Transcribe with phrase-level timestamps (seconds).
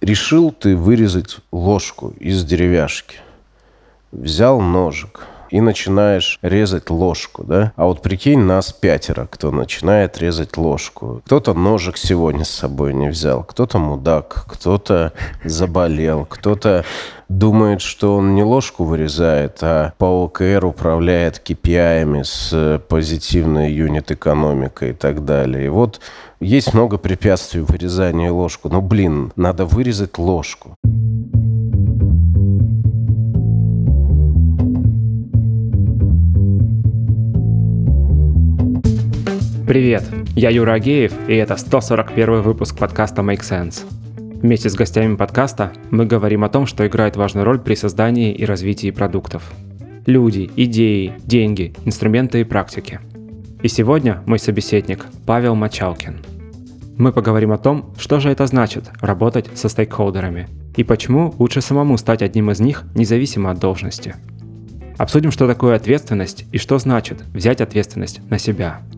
[0.00, 3.20] Решил ты вырезать ложку из деревяшки.
[4.12, 7.72] Взял ножик и начинаешь резать ложку, да?
[7.76, 11.22] А вот прикинь, нас пятеро, кто начинает резать ложку.
[11.26, 15.12] Кто-то ножик сегодня с собой не взял, кто-то мудак, кто-то
[15.44, 16.84] заболел, кто-то
[17.28, 24.94] думает, что он не ложку вырезает, а по ОКР управляет KPI с позитивной юнит-экономикой и
[24.94, 25.66] так далее.
[25.66, 26.00] И вот
[26.40, 28.68] есть много препятствий в вырезании ложку.
[28.68, 30.76] Но, блин, надо вырезать ложку.
[39.66, 40.04] Привет,
[40.36, 43.84] я Юра Агеев, и это 141 выпуск подкаста Make Sense.
[44.40, 48.44] Вместе с гостями подкаста мы говорим о том, что играет важную роль при создании и
[48.44, 49.50] развитии продуктов.
[50.06, 53.00] Люди, идеи, деньги, инструменты и практики.
[53.60, 56.24] И сегодня мой собеседник Павел Мачалкин.
[56.96, 61.98] Мы поговорим о том, что же это значит работать со стейкхолдерами и почему лучше самому
[61.98, 64.14] стать одним из них, независимо от должности.
[64.96, 68.78] Обсудим, что такое ответственность и что значит взять ответственность на себя–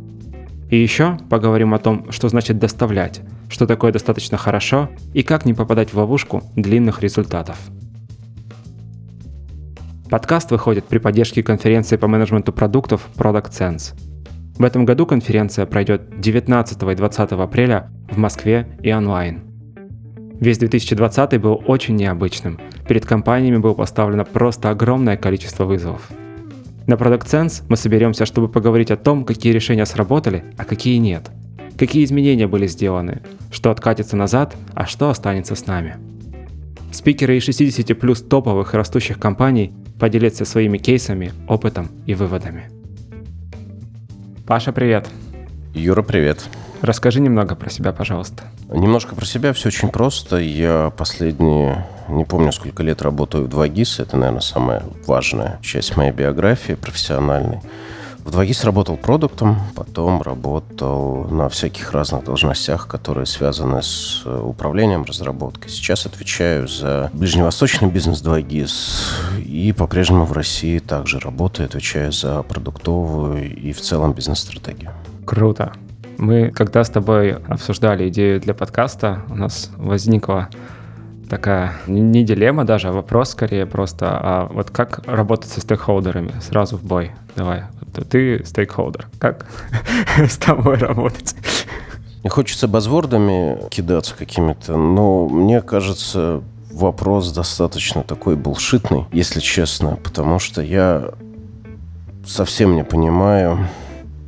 [0.71, 5.55] и еще поговорим о том, что значит доставлять, что такое достаточно хорошо и как не
[5.55, 7.59] попадать в ловушку длинных результатов.
[10.11, 13.95] Подкаст выходит при поддержке конференции по менеджменту продуктов Product Sense.
[14.59, 19.43] В этом году конференция пройдет 19 и 20 апреля в Москве и онлайн.
[20.41, 22.59] Весь 2020 был очень необычным.
[22.89, 26.09] Перед компаниями было поставлено просто огромное количество вызовов–
[26.89, 31.31] на Product Sense мы соберемся, чтобы поговорить о том, какие решения сработали, а какие нет.
[31.79, 33.23] Какие изменения были сделаны,
[33.53, 35.99] что откатится назад, а что останется с нами.
[36.91, 42.71] Спикеры из 60 плюс топовых и растущих компаний поделятся своими кейсами, опытом и выводами.
[44.47, 45.07] Паша, привет.
[45.75, 46.49] Юра, привет.
[46.83, 48.45] Расскажи немного про себя, пожалуйста.
[48.69, 50.37] Немножко про себя, все очень просто.
[50.37, 54.03] Я последние, не помню, сколько лет работаю в 2GIS.
[54.03, 57.61] Это, наверное, самая важная часть моей биографии профессиональной.
[58.29, 65.05] В 2GIS работал продуктом, потом работал на всяких разных должностях, которые связаны с э, управлением
[65.05, 65.71] разработкой.
[65.71, 73.57] Сейчас отвечаю за ближневосточный бизнес 2GIS и по-прежнему в России также работаю, отвечаю за продуктовую
[73.57, 74.93] и в целом бизнес-стратегию.
[75.25, 75.73] Круто.
[76.19, 80.49] Мы, когда с тобой обсуждали идею для подкаста, у нас возникла
[81.31, 86.77] такая не дилемма даже, а вопрос скорее просто, а вот как работать со стейкхолдерами сразу
[86.77, 87.13] в бой?
[87.37, 89.47] Давай, вот ты стейкхолдер, как
[90.19, 91.37] с тобой работать?
[92.25, 96.43] Не хочется базвордами кидаться какими-то, но мне кажется,
[96.73, 101.13] вопрос достаточно такой булшитный, если честно, потому что я
[102.27, 103.69] совсем не понимаю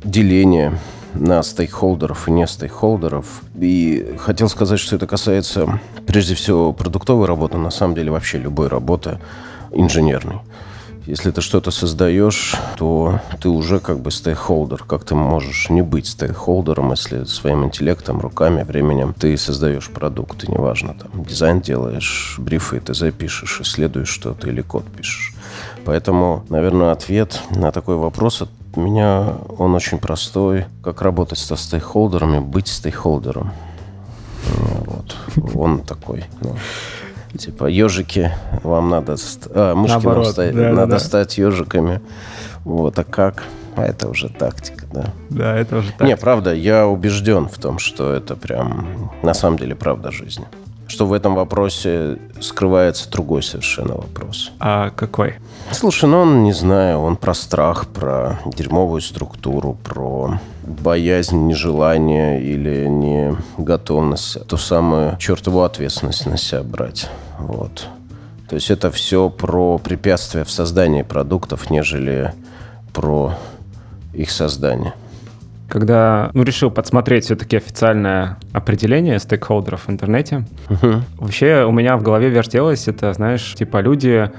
[0.05, 0.79] деления
[1.13, 3.25] на стейкхолдеров и не стейкхолдеров.
[3.59, 8.67] И хотел сказать, что это касается прежде всего продуктовой работы, на самом деле вообще любой
[8.67, 9.19] работы
[9.71, 10.39] инженерной.
[11.07, 14.83] Если ты что-то создаешь, то ты уже как бы стейкхолдер.
[14.83, 20.51] Как ты можешь не быть стейкхолдером, если своим интеллектом, руками, временем ты создаешь продукт, и
[20.51, 25.33] неважно, там, дизайн делаешь, брифы, ТЗ пишешь, исследуешь что-то или код пишешь.
[25.85, 28.43] Поэтому, наверное, ответ на такой вопрос
[28.75, 30.65] у меня он очень простой.
[30.83, 33.51] Как работать со стейкхолдерами, быть стейкхолдером.
[34.85, 35.15] Вот.
[35.55, 36.25] Он такой.
[36.41, 36.55] Ну,
[37.37, 38.31] типа, ежики,
[38.63, 39.15] вам надо...
[39.53, 40.51] А, мышки Наоборот, нам ста...
[40.51, 40.99] да, надо да.
[40.99, 42.01] стать ежиками.
[42.63, 43.43] Вот, а как?
[43.75, 45.13] А это уже тактика, да.
[45.29, 46.05] Да, это уже тактика.
[46.05, 50.45] Не, правда, я убежден в том, что это прям на самом деле правда жизни
[50.91, 54.51] что в этом вопросе скрывается другой совершенно вопрос.
[54.59, 55.35] А какой?
[55.71, 62.87] Слушай, ну он, не знаю, он про страх, про дерьмовую структуру, про боязнь, нежелание или
[62.87, 67.09] не готовность, ту самую чертову ответственность на себя брать.
[67.39, 67.87] Вот.
[68.49, 72.33] То есть это все про препятствия в создании продуктов, нежели
[72.91, 73.33] про
[74.13, 74.93] их создание
[75.71, 81.01] когда ну, решил подсмотреть все-таки официальное определение стейкхолдеров в интернете, uh-huh.
[81.17, 84.29] вообще у меня в голове вертелось это, знаешь, типа люди,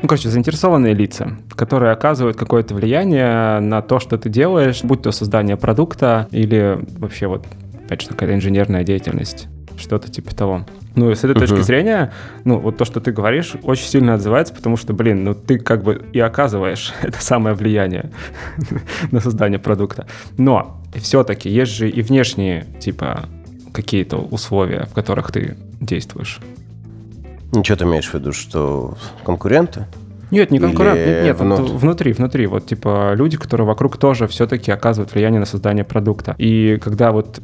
[0.00, 5.10] ну, короче, заинтересованные лица, которые оказывают какое-то влияние на то, что ты делаешь, будь то
[5.10, 7.44] создание продукта или вообще вот,
[7.84, 10.66] опять же, какая-то инженерная деятельность что-то типа того.
[10.94, 11.40] Ну, и с этой uh-huh.
[11.40, 12.12] точки зрения,
[12.44, 15.82] ну, вот то, что ты говоришь, очень сильно отзывается, потому что, блин, ну, ты как
[15.82, 18.10] бы и оказываешь это самое влияние
[19.10, 20.06] на создание продукта.
[20.38, 23.28] Но все-таки есть же и внешние, типа,
[23.72, 26.40] какие-то условия, в которых ты действуешь.
[27.52, 29.86] Ну, что ты имеешь в виду, что конкуренты?
[30.30, 31.70] Нет, не конкурент, нет, нет внут...
[31.70, 36.34] внутри, внутри, вот типа люди, которые вокруг тоже все-таки оказывают влияние на создание продукта.
[36.38, 37.40] И когда вот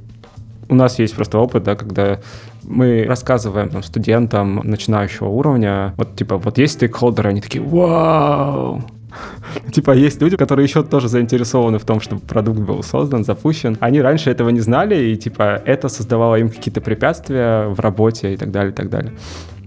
[0.73, 2.19] у нас есть просто опыт, да, когда
[2.65, 8.83] мы рассказываем там, студентам начинающего уровня, вот типа, вот есть стейкхолдеры, они такие, вау,
[9.73, 13.77] Типа есть люди, которые еще тоже заинтересованы в том, чтобы продукт был создан, запущен.
[13.81, 18.37] Они раньше этого не знали, и типа это создавало им какие-то препятствия в работе и
[18.37, 19.13] так далее, и так далее.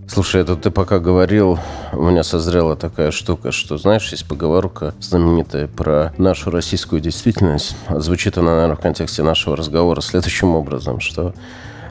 [0.08, 1.60] Слушай, это ты пока говорил,
[1.92, 7.76] у меня созрела такая штука, что, знаешь, есть поговорка знаменитая про нашу российскую действительность.
[7.90, 11.34] Звучит она, наверное, в контексте нашего разговора следующим образом, что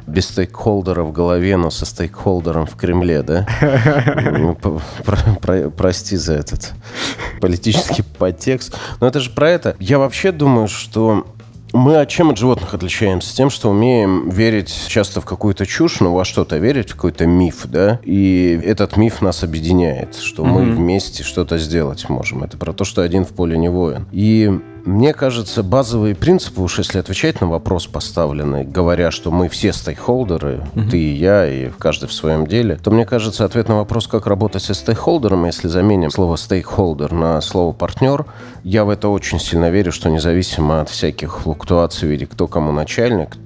[0.06, 3.46] без стейкхолдера в голове, но со стейкхолдером в Кремле, да?
[5.76, 6.72] Прости за этот
[7.40, 8.76] политический подтекст.
[9.00, 9.76] Но это же про это.
[9.80, 11.26] Я вообще думаю, что
[11.74, 13.34] мы от чем от животных отличаемся?
[13.34, 17.66] Тем, что умеем верить часто в какую-то чушь, но во что-то верить, в какой-то миф,
[17.66, 18.00] да?
[18.04, 20.48] И этот миф нас объединяет, что mm-hmm.
[20.48, 22.44] мы вместе что-то сделать можем.
[22.44, 24.06] Это про то, что один в поле не воин.
[24.12, 24.50] И
[24.84, 30.62] мне кажется, базовые принципы, уж если отвечать на вопрос поставленный, говоря, что мы все стейкхолдеры,
[30.74, 30.90] mm-hmm.
[30.90, 34.26] ты и я, и каждый в своем деле, то мне кажется, ответ на вопрос, как
[34.26, 38.26] работать со стейкхолдером, если заменим слово стейкхолдер на слово партнер,
[38.62, 42.70] я в это очень сильно верю, что независимо от всяких флуктуаций в виде кто кому
[42.70, 43.36] начальник,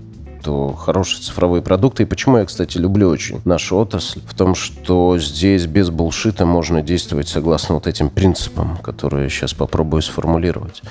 [0.43, 2.05] то хорошие цифровые продукты.
[2.05, 4.21] И почему я, кстати, люблю очень нашу отрасль?
[4.27, 9.53] В том, что здесь без булшита можно действовать согласно вот этим принципам, которые я сейчас
[9.53, 10.83] попробую сформулировать.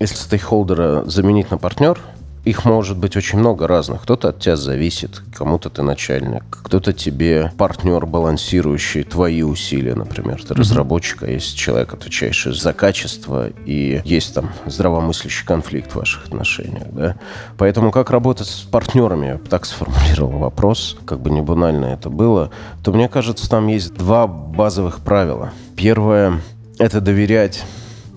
[0.00, 2.00] Если стейкхолдера заменить на партнер,
[2.44, 4.00] их может быть очень много разных.
[4.02, 10.42] Кто-то от тебя зависит, кому-то ты начальник, кто-то тебе партнер, балансирующий твои усилия, например.
[10.42, 10.58] Ты mm-hmm.
[10.58, 16.88] разработчик, а есть человек, отвечающий за качество, и есть там здравомыслящий конфликт в ваших отношениях.
[16.92, 17.16] Да?
[17.58, 22.50] Поэтому как работать с партнерами, я так сформулировал вопрос, как бы не банально это было,
[22.82, 25.52] то мне кажется, там есть два базовых правила.
[25.76, 26.40] Первое–
[26.78, 27.62] это доверять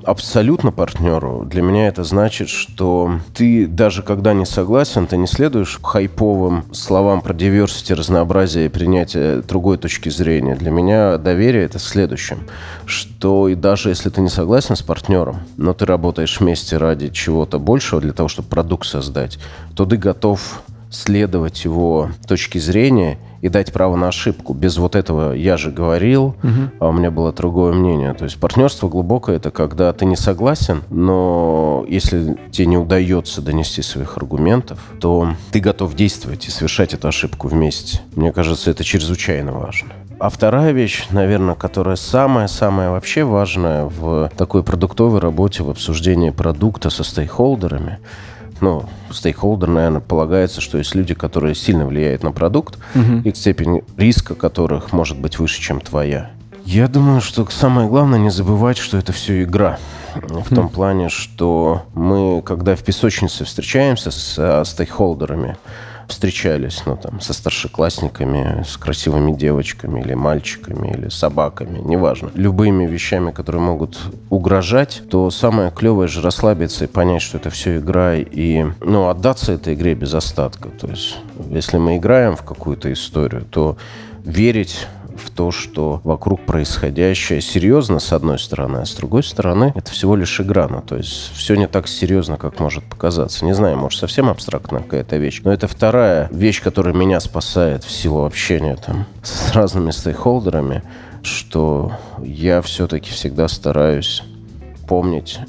[0.06, 5.80] абсолютно партнеру, для меня это значит, что ты даже когда не согласен, ты не следуешь
[5.82, 10.56] хайповым словам про diversity, разнообразие и принятие другой точки зрения.
[10.56, 12.48] Для меня доверие это следующим,
[12.86, 17.60] что и даже если ты не согласен с партнером, но ты работаешь вместе ради чего-то
[17.60, 19.40] большего, для того, чтобы продукт создать,
[19.76, 20.62] то ты готов
[20.94, 24.54] следовать его точки зрения и дать право на ошибку.
[24.54, 26.72] Без вот этого «я же говорил», угу.
[26.80, 28.14] а у меня было другое мнение.
[28.14, 33.82] То есть партнерство глубокое– это когда ты не согласен, но если тебе не удается донести
[33.82, 38.00] своих аргументов, то ты готов действовать и совершать эту ошибку вместе.
[38.16, 39.90] Мне кажется, это чрезвычайно важно.
[40.20, 46.90] А вторая вещь, наверное, которая самая-самая вообще важная в такой продуктовой работе, в обсуждении продукта
[46.90, 48.00] со стейкхолдерами–
[48.62, 53.22] ну, стейкхолдер, наверное, полагается, что есть люди, которые сильно влияют на продукт, угу.
[53.24, 56.32] и степень риска которых может быть выше, чем твоя.
[56.66, 59.80] Я думаю, что самое главное не забывать, что это все игра.
[60.16, 65.58] В том плане, что мы, когда в песочнице встречаемся с стейкхолдерами,
[66.08, 73.32] встречались, ну, там, со старшеклассниками, с красивыми девочками или мальчиками, или собаками, неважно, любыми вещами,
[73.32, 78.66] которые могут угрожать, то самое клевое же расслабиться и понять, что это все игра, и,
[78.82, 80.70] ну, отдаться этой игре без остатка.
[80.70, 81.18] То есть,
[81.50, 83.78] если мы играем в какую-то историю, то
[84.24, 84.88] верить
[85.18, 90.16] в то, что вокруг происходящее серьезно, с одной стороны, а с другой стороны, это всего
[90.16, 90.68] лишь игра.
[90.68, 93.46] Ну, то есть все не так серьезно, как может показаться.
[93.46, 95.42] Не знаю, может, совсем абстрактная какая-то вещь.
[95.44, 100.84] Но это вторая вещь, которая меня спасает в силу общения там с разными стейкхолдерами,
[101.22, 104.24] что я все-таки всегда стараюсь
[104.88, 105.40] помнить,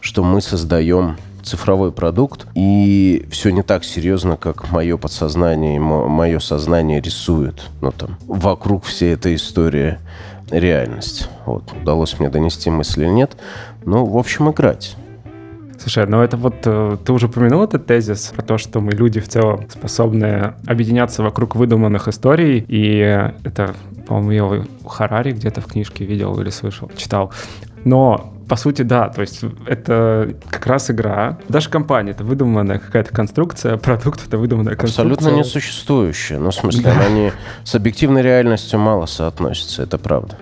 [0.00, 1.16] что мы создаем
[1.50, 7.62] цифровой продукт, и все не так серьезно, как мое подсознание мое сознание рисует.
[7.80, 9.98] Ну, там, вокруг всей этой истории
[10.50, 11.28] реальность.
[11.46, 13.36] Вот, удалось мне донести мысль или нет.
[13.84, 14.96] Ну, в общем, играть.
[15.78, 19.18] Слушай, ну это вот э, ты уже упомянул этот тезис про то, что мы люди
[19.18, 22.98] в целом способны объединяться вокруг выдуманных историй, и
[23.44, 23.74] это,
[24.06, 27.32] по-моему, я у Харари где-то в книжке видел или слышал, читал.
[27.84, 31.38] Но по сути, да, то есть это как раз игра.
[31.48, 35.14] Даже компания— это выдуманная какая-то конструкция, продукт— это выдуманная конструкция.
[35.14, 36.40] Абсолютно несуществующая.
[36.40, 37.00] Ну, в смысле, да.
[37.06, 37.30] они
[37.62, 40.36] с объективной реальностью мало соотносятся, это правда.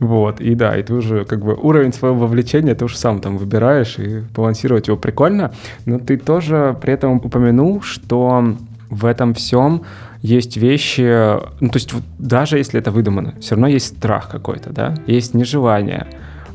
[0.00, 3.38] Вот, и да, и ты уже как бы уровень своего вовлечения ты уже сам там
[3.38, 5.52] выбираешь, и балансировать его прикольно.
[5.86, 8.56] Но ты тоже при этом упомянул, что
[8.90, 9.82] в этом всем
[10.22, 14.94] есть вещи, ну то есть даже если это выдумано, все равно есть страх какой-то, да,
[15.06, 16.08] есть нежелание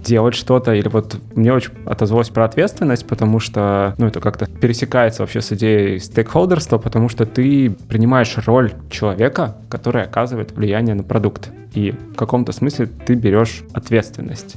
[0.04, 5.24] делать что-то, или вот мне очень отозвалось про ответственность, потому что, ну, это как-то пересекается
[5.24, 11.50] вообще с идеей стейкхолдерства, потому что ты принимаешь роль человека, который оказывает влияние на продукт.
[11.74, 14.56] И в каком-то смысле ты берешь ответственность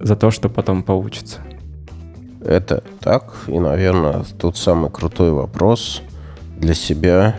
[0.00, 1.40] за то, что потом получится.
[2.44, 3.34] Это так.
[3.48, 6.02] И, наверное, тут самый крутой вопрос.
[6.56, 7.36] для себя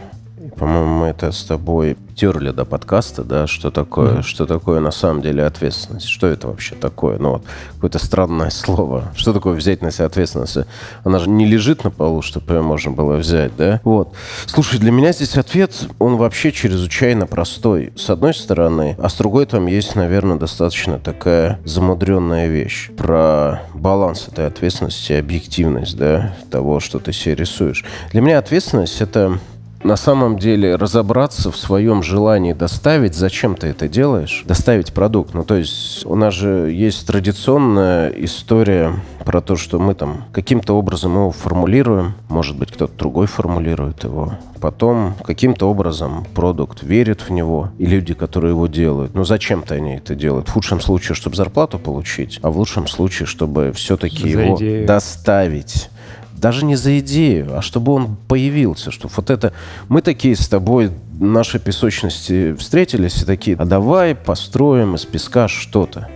[0.57, 4.23] по-моему, мы это с тобой терли до подкаста, да, что такое, mm-hmm.
[4.23, 7.43] что такое на самом деле ответственность, что это вообще такое, ну вот
[7.75, 10.57] какое-то странное слово, что такое взять на себя ответственность,
[11.03, 14.13] она же не лежит на полу, чтобы ее можно было взять, да, вот.
[14.47, 19.45] Слушай, для меня здесь ответ, он вообще чрезвычайно простой, с одной стороны, а с другой
[19.45, 26.79] там есть, наверное, достаточно такая замудренная вещь про баланс этой ответственности и объективность, да, того,
[26.79, 27.85] что ты себе рисуешь.
[28.11, 29.39] Для меня ответственность это
[29.87, 35.33] на самом деле разобраться в своем желании доставить, зачем ты это делаешь, доставить продукт.
[35.33, 40.73] Ну, то есть у нас же есть традиционная история про то, что мы там каким-то
[40.73, 44.33] образом его формулируем, может быть, кто-то другой формулирует его.
[44.59, 49.95] Потом каким-то образом продукт верит в него, и люди, которые его делают, ну зачем-то они
[49.95, 50.49] это делают?
[50.49, 54.85] В худшем случае, чтобы зарплату получить, а в лучшем случае, чтобы все-таки его идею.
[54.85, 55.89] доставить
[56.37, 59.53] даже не за идею, а чтобы он появился, чтобы вот это...
[59.89, 66.07] Мы такие с тобой, наши песочности встретились и такие, а давай построим из песка что-то.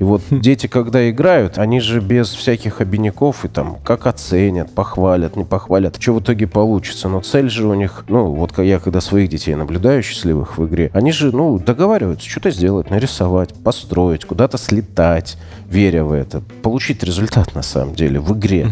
[0.00, 0.40] И вот хм.
[0.40, 5.96] дети, когда играют, они же без всяких обиняков и там как оценят, похвалят, не похвалят.
[6.00, 7.08] Что в итоге получится?
[7.08, 10.90] Но цель же у них, ну, вот я когда своих детей наблюдаю счастливых в игре,
[10.94, 17.54] они же, ну, договариваются что-то сделать, нарисовать, построить, куда-то слетать, веря в это, получить результат
[17.54, 18.68] на самом деле в игре.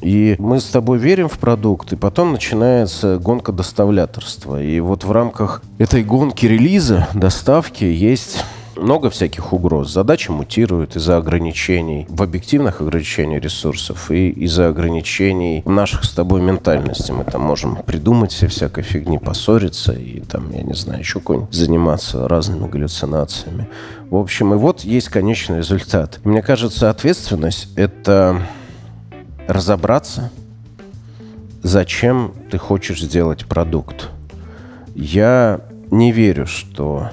[0.00, 4.62] И мы с тобой верим в продукт, и потом начинается гонка доставляторства.
[4.62, 8.44] И вот в рамках этой гонки релиза, доставки есть
[8.78, 9.92] много всяких угроз.
[9.92, 17.12] Задача мутирует из-за ограничений, в объективных ограничений ресурсов и из-за ограничений наших с тобой ментальности.
[17.12, 21.54] Мы там можем придумать себе всякой фигни, поссориться и там, я не знаю, еще какой-нибудь
[21.54, 23.68] заниматься разными галлюцинациями.
[24.10, 26.20] В общем, и вот есть конечный результат.
[26.24, 28.42] Мне кажется, ответственность— это
[29.48, 30.30] разобраться,
[31.62, 34.10] зачем ты хочешь сделать продукт.
[34.94, 37.10] Я не верю, что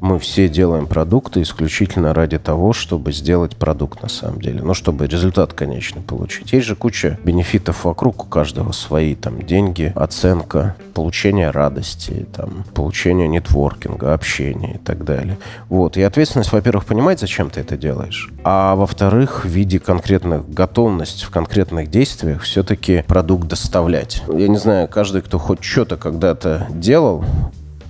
[0.00, 4.62] мы все делаем продукты исключительно ради того, чтобы сделать продукт на самом деле.
[4.62, 6.52] Ну, чтобы результат, конечно, получить.
[6.52, 9.14] Есть же куча бенефитов вокруг, у каждого свои.
[9.14, 15.38] Там деньги, оценка, получение радости, там, получение нетворкинга, общения и так далее.
[15.68, 15.96] Вот.
[15.96, 18.30] И ответственность, во-первых, понимать, зачем ты это делаешь.
[18.44, 24.22] А во-вторых, в виде конкретных готовности в конкретных действиях все-таки продукт доставлять.
[24.32, 27.24] Я не знаю, каждый, кто хоть что-то когда-то делал,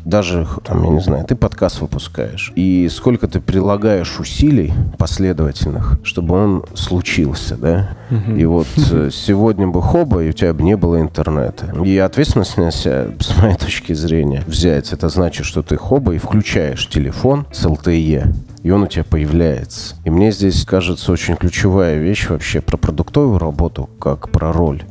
[0.04, 6.34] даже, там, я не знаю, ты подкаст выпускаешь, и сколько ты прилагаешь усилий последовательных, чтобы
[6.34, 7.90] он случился, да?
[8.36, 11.72] И вот э, сегодня бы хоба, и у тебя бы не было интернета.
[11.84, 16.18] И ответственность на себя, с моей точки зрения, взять, это значит, что ты хоба и
[16.18, 19.96] включаешь телефон с LTE, и он у тебя появляется.
[20.04, 24.82] И мне здесь кажется очень ключевая вещь вообще про продуктовую работу, как про роль.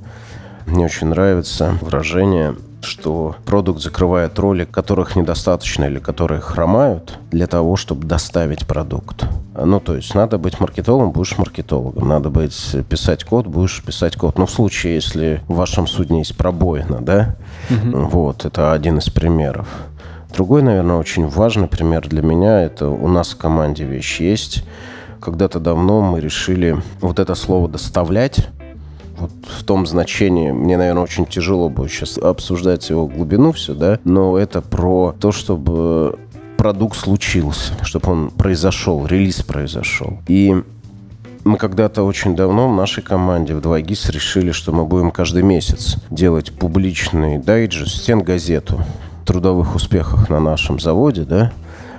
[0.65, 7.75] Мне очень нравится выражение что продукт закрывает роли, которых недостаточно или которые хромают для того,
[7.75, 9.25] чтобы доставить продукт.
[9.55, 12.07] Ну, то есть надо быть маркетологом, будешь маркетологом.
[12.07, 14.37] Надо быть писать код, будешь писать код.
[14.37, 17.35] Но в случае, если в вашем судне есть пробоина, да,
[17.69, 17.99] угу.
[18.07, 19.67] вот, это один из примеров.
[20.33, 24.63] Другой, наверное, очень важный пример для меня, это у нас в команде вещь есть.
[25.19, 28.47] Когда-то давно мы решили вот это слово «доставлять»
[29.19, 33.99] вот в том значении, мне, наверное, очень тяжело будет сейчас обсуждать его глубину все, да,
[34.03, 36.17] но это про то, чтобы
[36.57, 40.19] продукт случился, чтобы он произошел, релиз произошел.
[40.27, 40.55] И
[41.45, 45.95] мы когда-то очень давно в нашей команде в 2GIS решили, что мы будем каждый месяц
[46.09, 48.81] делать публичный дайджест, стен-газету
[49.25, 51.53] трудовых успехах на нашем заводе, да,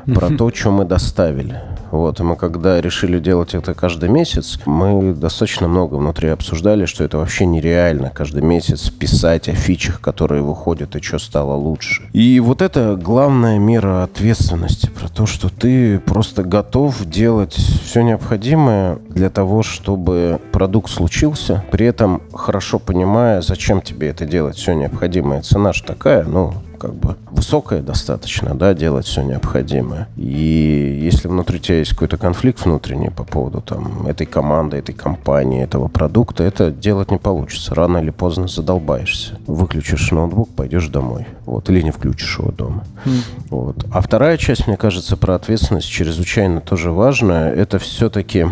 [0.07, 1.61] про то, что мы доставили.
[1.90, 7.04] Вот, и мы когда решили делать это каждый месяц, мы достаточно много внутри обсуждали, что
[7.04, 12.02] это вообще нереально каждый месяц писать о фичах, которые выходят, и что стало лучше.
[12.12, 18.99] И вот это главная мера ответственности, про то, что ты просто готов делать все необходимое
[19.09, 25.42] для того, чтобы продукт случился, при этом хорошо понимая, зачем тебе это делать, все необходимое.
[25.42, 30.09] Цена же такая, ну, как бы высокая достаточно, да, делать все необходимое.
[30.17, 35.63] И если внутри тебя есть какой-то конфликт внутренний по поводу там этой команды, этой компании,
[35.63, 37.75] этого продукта, это делать не получится.
[37.75, 39.39] Рано или поздно задолбаешься.
[39.47, 41.27] Выключишь ноутбук, пойдешь домой.
[41.45, 42.85] Вот, или не включишь его дома.
[43.05, 43.23] Mm.
[43.51, 43.85] Вот.
[43.93, 47.53] А вторая часть, мне кажется, про ответственность чрезвычайно тоже важная.
[47.53, 48.47] Это все-таки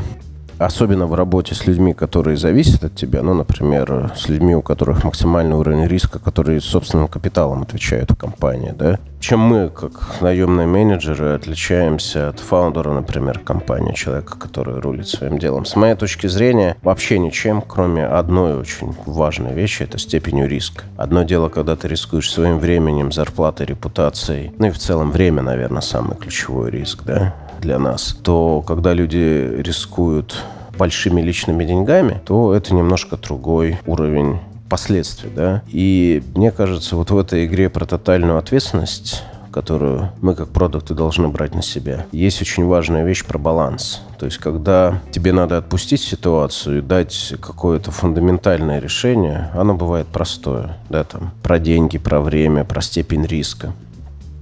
[0.58, 5.04] особенно в работе с людьми, которые зависят от тебя, ну, например, с людьми, у которых
[5.04, 11.34] максимальный уровень риска, которые собственным капиталом отвечают в компании, да, чем мы, как наемные менеджеры,
[11.34, 15.64] отличаемся от фаундера, например, компании, человека, который рулит своим делом.
[15.64, 20.84] С моей точки зрения, вообще ничем, кроме одной очень важной вещи, это степенью риска.
[20.96, 25.82] Одно дело, когда ты рискуешь своим временем, зарплатой, репутацией, ну и в целом время, наверное,
[25.82, 30.42] самый ключевой риск, да, для нас, то когда люди рискуют
[30.76, 34.38] большими личными деньгами, то это немножко другой уровень
[34.68, 35.62] последствий, да.
[35.68, 41.26] И мне кажется, вот в этой игре про тотальную ответственность которую мы как продукты должны
[41.28, 42.06] брать на себя.
[42.12, 44.02] Есть очень важная вещь про баланс.
[44.18, 50.76] То есть, когда тебе надо отпустить ситуацию и дать какое-то фундаментальное решение, оно бывает простое,
[50.90, 53.72] да, там, про деньги, про время, про степень риска.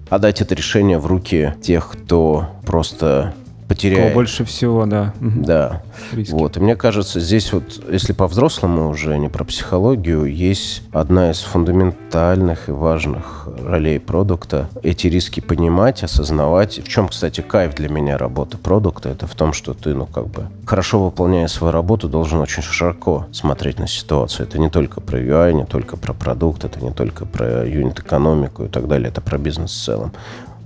[0.08, 3.34] А дать это решение в руки тех, кто просто
[3.68, 4.02] потеряет.
[4.02, 5.12] Кого больше всего, да.
[5.20, 5.82] Да.
[6.12, 6.32] Риски.
[6.32, 6.56] Вот.
[6.56, 12.68] И мне кажется, здесь вот, если по-взрослому уже, не про психологию, есть одна из фундаментальных
[12.68, 14.68] и важных ролей продукта.
[14.82, 16.78] Эти риски понимать, осознавать.
[16.78, 20.28] В чем, кстати, кайф для меня работы продукта, это в том, что ты, ну, как
[20.28, 24.46] бы, хорошо выполняя свою работу, должен очень широко смотреть на ситуацию.
[24.46, 28.68] Это не только про UI, не только про продукт, это не только про юнит-экономику и
[28.68, 30.12] так далее, это про бизнес в целом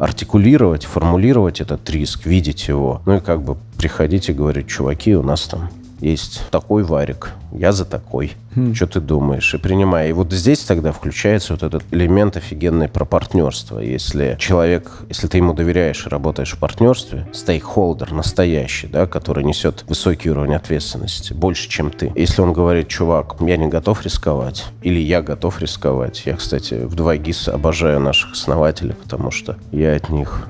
[0.01, 3.03] артикулировать, формулировать этот риск, видеть его.
[3.05, 7.73] Ну и как бы приходить и говорить, чуваки, у нас там есть такой варик, я
[7.73, 8.33] за такой.
[8.55, 8.75] Хм.
[8.75, 9.55] Что ты думаешь?
[9.55, 10.09] И принимая.
[10.09, 13.79] И вот здесь тогда включается вот этот элемент офигенный про партнерство.
[13.79, 19.85] Если человек, если ты ему доверяешь и работаешь в партнерстве, стейкхолдер настоящий, да, который несет
[19.89, 22.13] высокий уровень ответственности, больше, чем ты.
[22.17, 26.23] Если он говорит, чувак, я не готов рисковать, или я готов рисковать.
[26.25, 30.49] Я, кстати, в 2GIS обожаю наших основателей, потому что я от них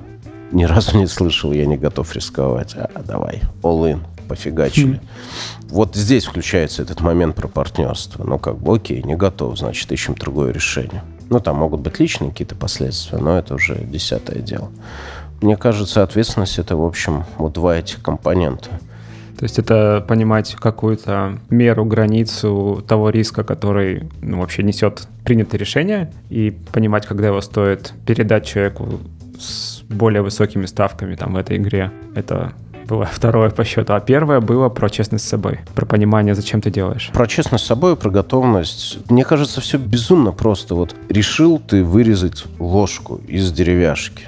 [0.52, 2.75] ни разу не слышал, я не готов рисковать.
[2.76, 4.94] А, давай, all in пофигачили.
[4.94, 5.00] Mm.
[5.70, 8.22] Вот здесь включается этот момент про партнерство.
[8.22, 11.02] Ну, как бы, окей, не готов, значит, ищем другое решение.
[11.30, 14.70] Ну, там могут быть личные какие-то последствия, но это уже десятое дело.
[15.42, 18.70] Мне кажется, ответственность— это, в общем, вот два этих компонента.
[19.37, 26.12] То есть это понимать какую-то меру, границу того риска, который ну, вообще несет принятое решение,
[26.28, 29.00] и понимать, когда его стоит передать человеку
[29.40, 31.90] с более высокими ставками там в этой игре.
[32.14, 32.52] Это
[32.90, 36.71] было второе по счету, а первое было про честность с собой, про понимание, зачем ты
[36.71, 37.10] делаешь.
[37.12, 38.99] Про честность с собой, про готовность.
[39.08, 40.75] Мне кажется, все безумно просто.
[40.75, 44.25] Вот решил ты вырезать ложку из деревяшки.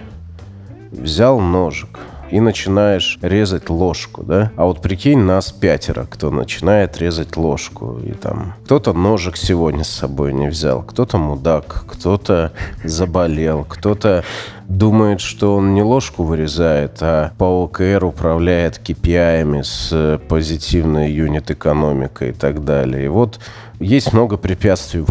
[0.93, 1.99] Взял ножик,
[2.33, 4.51] и начинаешь резать ложку, да?
[4.57, 7.99] А вот прикинь, нас пятеро, кто начинает резать ложку.
[8.03, 12.53] И там кто-то ножик сегодня с собой не взял, кто-то мудак, кто-то
[12.85, 14.25] заболел, кто-то
[14.67, 22.33] думает, что он не ложку вырезает, а по ОКР управляет KPI с позитивной юнит-экономикой и
[22.33, 23.05] так далее.
[23.05, 23.39] И вот
[23.79, 25.07] есть много препятствий в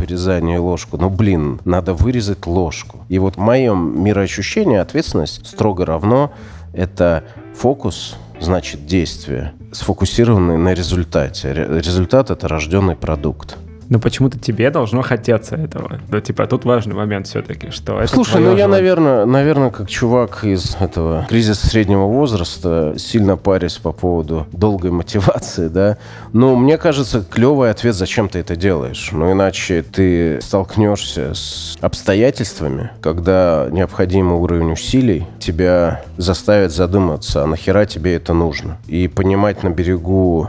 [0.59, 0.97] ложку.
[0.97, 2.99] Но, блин, надо вырезать ложку.
[3.09, 6.31] И вот в моем мироощущении ответственность строго равно
[6.73, 7.23] это
[7.55, 11.53] фокус, значит действие, сфокусированный на результате.
[11.53, 13.57] Результат— это рожденный продукт.
[13.91, 15.99] Но почему-то тебе должно хотеться этого.
[16.07, 20.45] Ну, типа, тут важный момент все-таки, что это Слушай, ну я, наверное, наверное, как чувак
[20.45, 25.97] из этого кризиса среднего возраста, сильно парюсь по поводу долгой мотивации, да.
[26.31, 29.09] Но мне кажется, клевый ответ, зачем ты это делаешь.
[29.11, 37.85] Ну, иначе ты столкнешься с обстоятельствами, когда необходимый уровень усилий тебя заставит задуматься, а нахера
[37.85, 38.77] тебе это нужно.
[38.87, 40.47] И понимать на берегу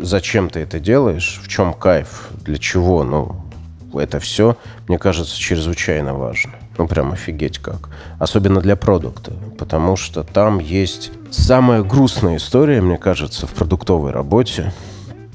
[0.00, 3.36] зачем ты это делаешь, в чем кайф, для чего, ну,
[3.94, 4.56] это все,
[4.88, 6.52] мне кажется, чрезвычайно важно.
[6.78, 7.90] Ну, прям офигеть как.
[8.18, 14.72] Особенно для продукта, потому что там есть самая грустная история, мне кажется, в продуктовой работе.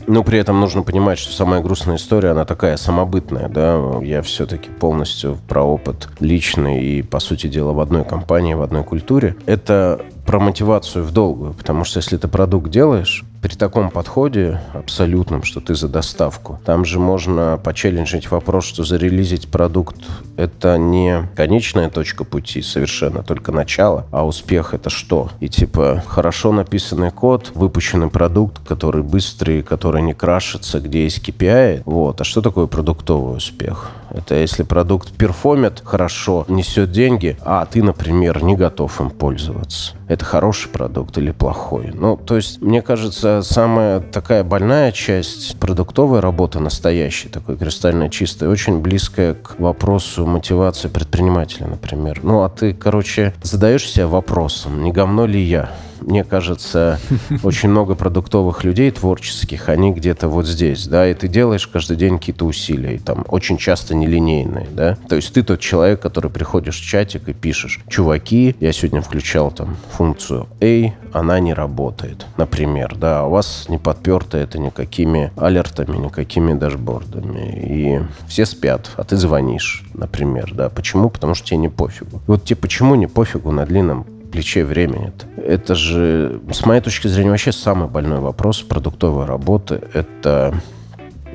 [0.08, 4.00] Но при этом нужно понимать, что самая грустная история, она такая самобытная, да.
[4.04, 8.84] Я все-таки полностью про опыт личный и, по сути дела, в одной компании, в одной
[8.84, 9.36] культуре.
[9.48, 15.44] Это про мотивацию в долгую, потому что если ты продукт делаешь, при таком подходе абсолютном,
[15.44, 19.98] что ты за доставку, там же можно почелленджить вопрос, что зарелизить продукт—
[20.36, 25.30] это не конечная точка пути совершенно, только начало, а успех— это что?
[25.42, 31.84] И типа хорошо написанный код, выпущенный продукт, который быстрый, который не крашится, где есть KPI,
[31.86, 32.22] вот.
[32.22, 33.92] А что такое продуктовый успех?
[34.10, 39.94] Это если продукт перформит хорошо, несет деньги, а ты, например, не готов им пользоваться.
[40.08, 41.92] Это хороший продукт или плохой?
[41.94, 48.48] Ну, то есть, мне кажется, самая такая больная часть продуктовой работы, настоящей, такой кристально чистой,
[48.48, 52.20] очень близкая к вопросу мотивации предпринимателя, например.
[52.22, 55.72] Ну, а ты, короче, задаешь себе вопросом, не говно ли я?
[56.02, 57.00] Мне кажется,
[57.44, 62.18] очень много продуктовых людей творческих, они где-то вот здесь, да, и ты делаешь каждый день
[62.18, 64.98] какие-то усилия, и там очень часто нелинейные, да.
[65.08, 69.52] То есть ты тот человек, который приходишь в чатик и пишешь, чуваки, я сегодня включал
[69.52, 75.32] там функцию A, она не работает, например, да, а у вас не подперто это никакими
[75.38, 80.70] алертами, никакими дашбордами, и все спят, а ты звонишь, например, да.
[80.70, 81.10] Почему?
[81.10, 82.22] Потому что тебе не пофигу.
[82.28, 85.42] Вот тебе почему не пофигу на длинном плече времени-то?
[85.42, 89.82] Это же, с моей точки зрения, вообще самый больной вопрос продуктовой работы.
[89.94, 90.54] Это,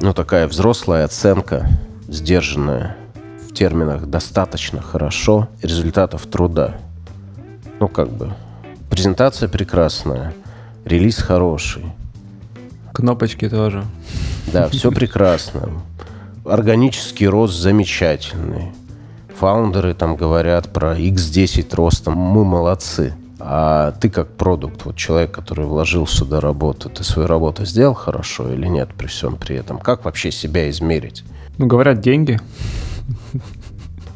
[0.02, 1.66] ну, такая взрослая оценка,
[2.08, 2.96] сдержанная
[3.48, 6.76] в терминах «достаточно хорошо» результатов труда.
[7.80, 8.34] Ну, как бы,
[8.90, 10.34] презентация прекрасная,
[10.84, 11.86] релиз хороший.
[12.92, 13.82] Кнопочки тоже.
[14.52, 15.70] Да, все прекрасно.
[16.44, 18.72] Органический рост замечательный.
[19.40, 22.14] Фаундеры там говорят про X10 ростом.
[22.14, 23.14] Мы молодцы.
[23.38, 28.52] А ты как продукт, вот человек, который вложил сюда работу, ты свою работу сделал хорошо
[28.52, 29.78] или нет при всем при этом?
[29.78, 31.24] Как вообще себя измерить?
[31.56, 32.38] Ну, говорят, деньги.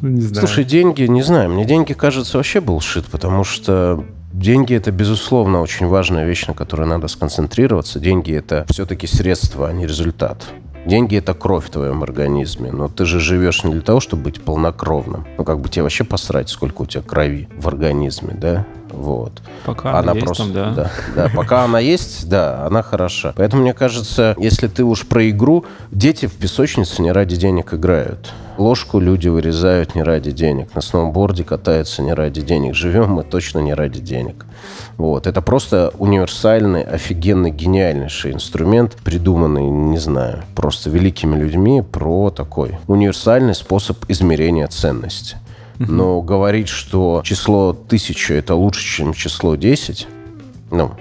[0.03, 0.47] Ну, не знаю.
[0.47, 5.87] Слушай, деньги, не знаю, мне деньги кажется вообще булшит, потому что деньги это, безусловно, очень
[5.87, 7.99] важная вещь, на которой надо сконцентрироваться.
[7.99, 10.45] Деньги это все-таки средство, а не результат.
[10.87, 14.43] Деньги– это кровь в твоем организме, но ты же живешь не для того, чтобы быть
[14.43, 15.27] полнокровным.
[15.39, 18.67] Ну, как бы тебе вообще посрать, сколько у тебя крови в организме, да?
[18.95, 19.33] Вот.
[19.65, 20.71] Пока она, есть просто, там, да.
[20.75, 20.91] да.
[21.15, 23.33] Да, пока она есть, да, она хороша.
[23.37, 28.33] Поэтому, мне кажется, если ты уж про игру, дети в песочнице не ради денег играют.
[28.57, 30.75] Ложку люди вырезают не ради денег.
[30.77, 32.77] На сноуборде катаются не ради денег.
[32.77, 34.47] Живем мы точно не ради денег.
[34.97, 35.27] Вот.
[35.27, 43.57] Это просто универсальный, офигенный, гениальнейший инструмент, придуманный, не знаю, просто великими людьми про такой универсальный
[43.57, 45.37] способ измерения ценности.
[45.79, 50.07] Но говорить, что число тысяча это лучше, чем число 10,
[50.71, 50.93] ну,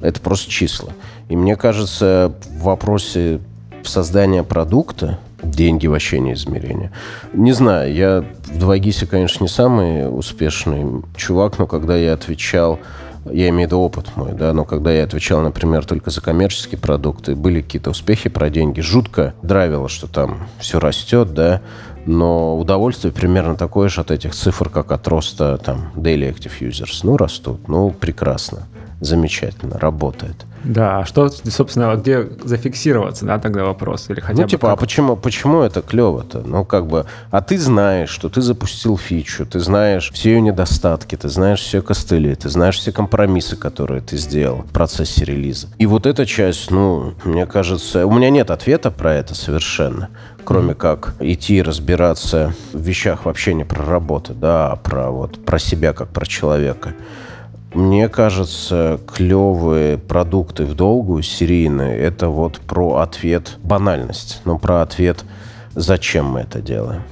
[0.00, 0.92] это просто числа.
[1.28, 3.40] И мне кажется, в вопросе
[3.82, 6.92] создания продукта деньги вообще не измерение.
[7.32, 12.78] Не знаю, я в 2GIS, конечно, не самый успешный чувак, но когда я отвечал
[13.30, 16.78] я имею в виду опыт мой, да, но когда я отвечал, например, только за коммерческие
[16.78, 21.60] продукты, были какие-то успехи про деньги, жутко драйвило, что там все растет, да,
[22.08, 27.00] но удовольствие примерно такое же от этих цифр, как от роста там daily active users.
[27.02, 28.66] Ну, растут, ну, прекрасно,
[29.00, 30.46] замечательно, работает.
[30.64, 34.10] Да, а что, собственно, где зафиксироваться, да, тогда вопрос?
[34.10, 36.40] Или хотя ну, бы типа, а как- почему, почему это клево-то?
[36.40, 41.16] Ну, как бы, а ты знаешь, что ты запустил фичу, ты знаешь все ее недостатки,
[41.16, 45.68] ты знаешь все костыли, ты знаешь все компромиссы, которые ты сделал в процессе релиза.
[45.78, 50.08] И вот эта часть, ну, мне кажется, у меня нет ответа про это совершенно,
[50.44, 55.58] кроме как идти разбираться в вещах вообще не про работу, да, а про вот, про
[55.58, 56.94] себя как про человека.
[57.74, 65.24] Мне кажется, клевые продукты в долгую, серийные, это вот про ответ банальность, но про ответ,
[65.74, 67.02] зачем мы это делаем.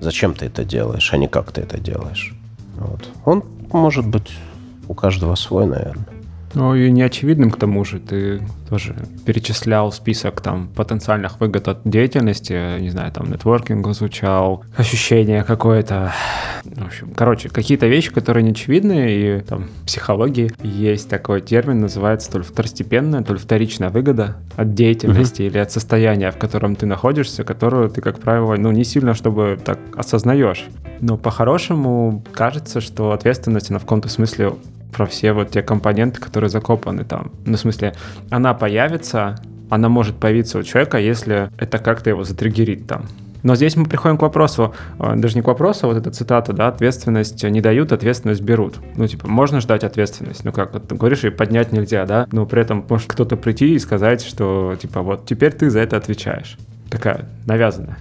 [0.00, 2.34] Зачем ты это делаешь, а не как ты это делаешь.
[2.76, 3.08] Вот.
[3.24, 4.30] Он может быть
[4.88, 6.13] у каждого свой, наверное.
[6.54, 8.94] Ну и неочевидным к тому же, ты тоже
[9.26, 16.12] перечислял список там потенциальных выгод от деятельности, не знаю, там нетворкинг звучал, ощущение какое-то,
[16.64, 22.30] в общем, короче, какие-то вещи, которые неочевидны, и там в психологии есть такой термин, называется
[22.30, 26.86] то ли второстепенная, то ли вторичная выгода от деятельности или от состояния, в котором ты
[26.86, 30.66] находишься, которую ты, как правило, ну не сильно, чтобы так осознаешь.
[31.00, 34.52] Но по-хорошему кажется, что ответственность, она в каком-то смысле
[34.94, 37.32] про все вот те компоненты, которые закопаны там.
[37.44, 37.94] Ну, в смысле,
[38.30, 39.36] она появится,
[39.70, 43.06] она может появиться у человека, если это как-то его затриггерит там.
[43.44, 46.54] Но здесь мы приходим к вопросу, э, даже не к вопросу, а вот эта цитата,
[46.54, 48.80] да, ответственность не дают, ответственность берут.
[48.96, 52.46] Ну, типа, можно ждать ответственность, ну как, вот ты говоришь, и поднять нельзя, да, но
[52.46, 56.56] при этом может кто-то прийти и сказать, что, типа, вот теперь ты за это отвечаешь.
[56.88, 57.98] Такая навязанная.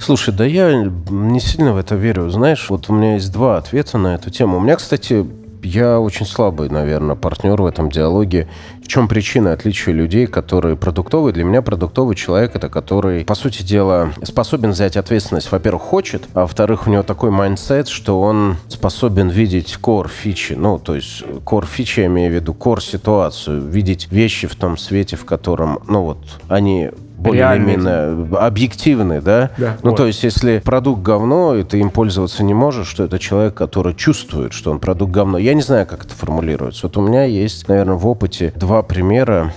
[0.00, 0.72] Слушай, да я
[1.08, 2.28] не сильно в это верю.
[2.28, 4.56] Знаешь, вот у меня есть два ответа на эту тему.
[4.56, 5.24] У меня, кстати,
[5.62, 8.48] я очень слабый, наверное, партнер в этом диалоге.
[8.82, 11.32] В чем причина отличия людей, которые продуктовые?
[11.32, 15.50] Для меня продуктовый человек это который, по сути дела, способен взять ответственность.
[15.50, 20.54] Во-первых, хочет, а во-вторых, у него такой mindset, что он способен видеть core фичи.
[20.54, 24.76] Ну, то есть core фичи, я имею в виду core ситуацию, видеть вещи в том
[24.76, 26.18] свете, в котором, ну вот,
[26.48, 29.50] они более-менее объективны, да?
[29.58, 29.96] Да, ну, вот.
[29.96, 33.94] то есть, если продукт говно, и ты им пользоваться не можешь, что это человек, который
[33.94, 35.38] чувствует, что он продукт говно.
[35.38, 36.86] Я не знаю, как это формулируется.
[36.86, 39.52] Вот у меня есть, наверное, в опыте два примера.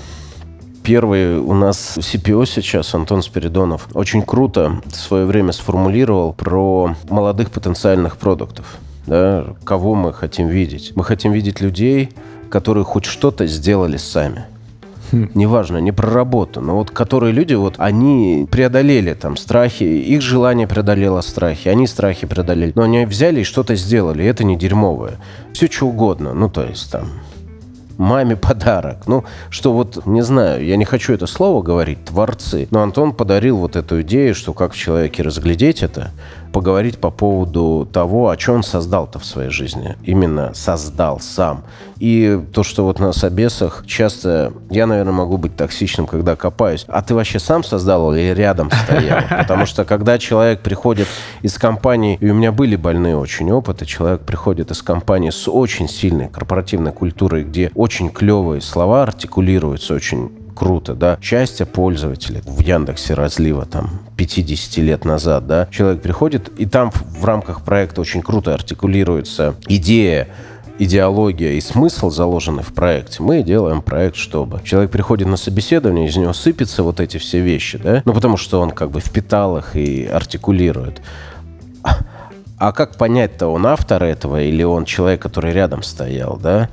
[0.83, 7.51] Первый у нас CPO сейчас, Антон Спиридонов, очень круто в свое время сформулировал про молодых
[7.51, 8.65] потенциальных продуктов.
[9.05, 10.93] Да, кого мы хотим видеть?
[10.95, 12.09] Мы хотим видеть людей,
[12.49, 14.45] которые хоть что-то сделали сами.
[15.33, 20.67] Неважно, не про работу, но вот которые люди, вот они преодолели там страхи, их желание
[20.67, 25.13] преодолело страхи, они страхи преодолели, но они взяли и что-то сделали, и это не дерьмовое.
[25.53, 27.07] Все что угодно, ну то есть там
[28.01, 29.07] маме подарок.
[29.07, 33.57] Ну, что вот, не знаю, я не хочу это слово говорить, творцы, но Антон подарил
[33.57, 36.11] вот эту идею, что как в человеке разглядеть это,
[36.51, 39.95] поговорить по поводу того, о чем он создал-то в своей жизни.
[40.03, 41.63] Именно создал сам.
[41.97, 46.85] И то, что вот на собесах часто я, наверное, могу быть токсичным, когда копаюсь.
[46.87, 49.21] А ты вообще сам создал или рядом стоял?
[49.29, 51.07] Потому что когда человек приходит
[51.41, 55.87] из компании, и у меня были больные очень опыты, человек приходит из компании с очень
[55.87, 61.17] сильной корпоративной культурой, где очень клевые слова артикулируются, очень круто, да.
[61.21, 65.67] Счастье пользователя в Яндексе разлива там 50 лет назад, да.
[65.71, 70.27] Человек приходит, и там в, рамках проекта очень круто артикулируется идея
[70.79, 73.21] идеология и смысл заложены в проекте.
[73.21, 77.77] Мы делаем проект, чтобы человек приходит на собеседование, из него сыпятся вот эти все вещи,
[77.77, 81.01] да, ну потому что он как бы впитал их и артикулирует.
[82.57, 86.69] А как понять-то, он автор этого или он человек, который рядом стоял, да?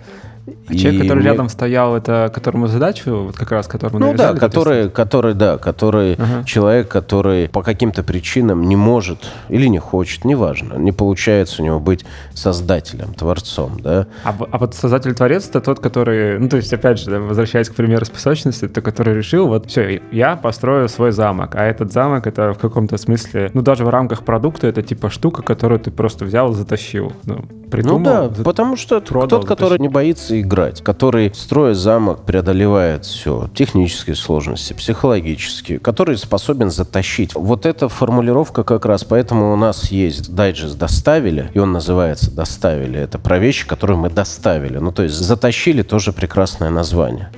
[0.69, 1.31] А человек, который мне...
[1.31, 6.15] рядом стоял, это которому задачу, вот как раз которому Ну да, который, который, да, который
[6.15, 6.45] ага.
[6.45, 11.81] человек, который по каким-то причинам не может или не хочет, неважно, не получается у него
[11.81, 14.07] быть создателем, творцом, да.
[14.25, 18.05] А, а вот создатель-творец это тот, который, ну то есть опять же, возвращаясь к примеру
[18.05, 22.53] с песочности, это который решил, вот все, я построю свой замок, а этот замок это
[22.53, 26.53] в каком-то смысле, ну даже в рамках продукта это типа штука, которую ты просто взял
[26.53, 27.99] и затащил, ну придумал.
[27.99, 28.45] Ну да, за...
[28.45, 29.83] потому что продал, тот, который затащил.
[29.83, 37.35] не боится играть, который, строя замок, преодолевает все, технические сложности, психологические, который способен затащить.
[37.35, 42.99] Вот эта формулировка как раз, поэтому у нас есть дайджест «Доставили», и он называется «Доставили».
[42.99, 44.79] Это про вещи, которые мы доставили.
[44.79, 47.31] Ну, то есть «Затащили» тоже прекрасное название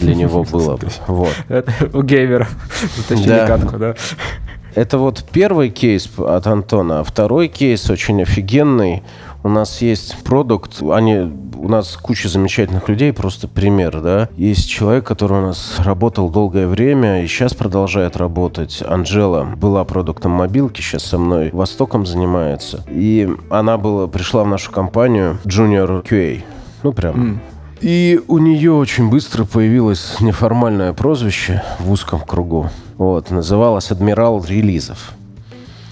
[0.00, 0.88] для него было бы.
[1.06, 1.34] Вот.
[1.48, 2.48] Это у геймеров
[2.96, 3.94] затащили катку, да?
[4.74, 9.02] Это вот первый кейс от Антона, а второй кейс очень офигенный.
[9.46, 14.28] У нас есть продукт, они, у нас куча замечательных людей, просто пример, да.
[14.36, 18.82] Есть человек, который у нас работал долгое время и сейчас продолжает работать.
[18.84, 22.82] Анжела была продуктом мобилки, сейчас со мной Востоком занимается.
[22.90, 26.42] И она была, пришла в нашу компанию Junior QA.
[26.82, 27.38] Ну, прям mm.
[27.82, 32.68] И у нее очень быстро появилось неформальное прозвище в узком кругу.
[32.98, 35.12] Вот, называлось «Адмирал релизов».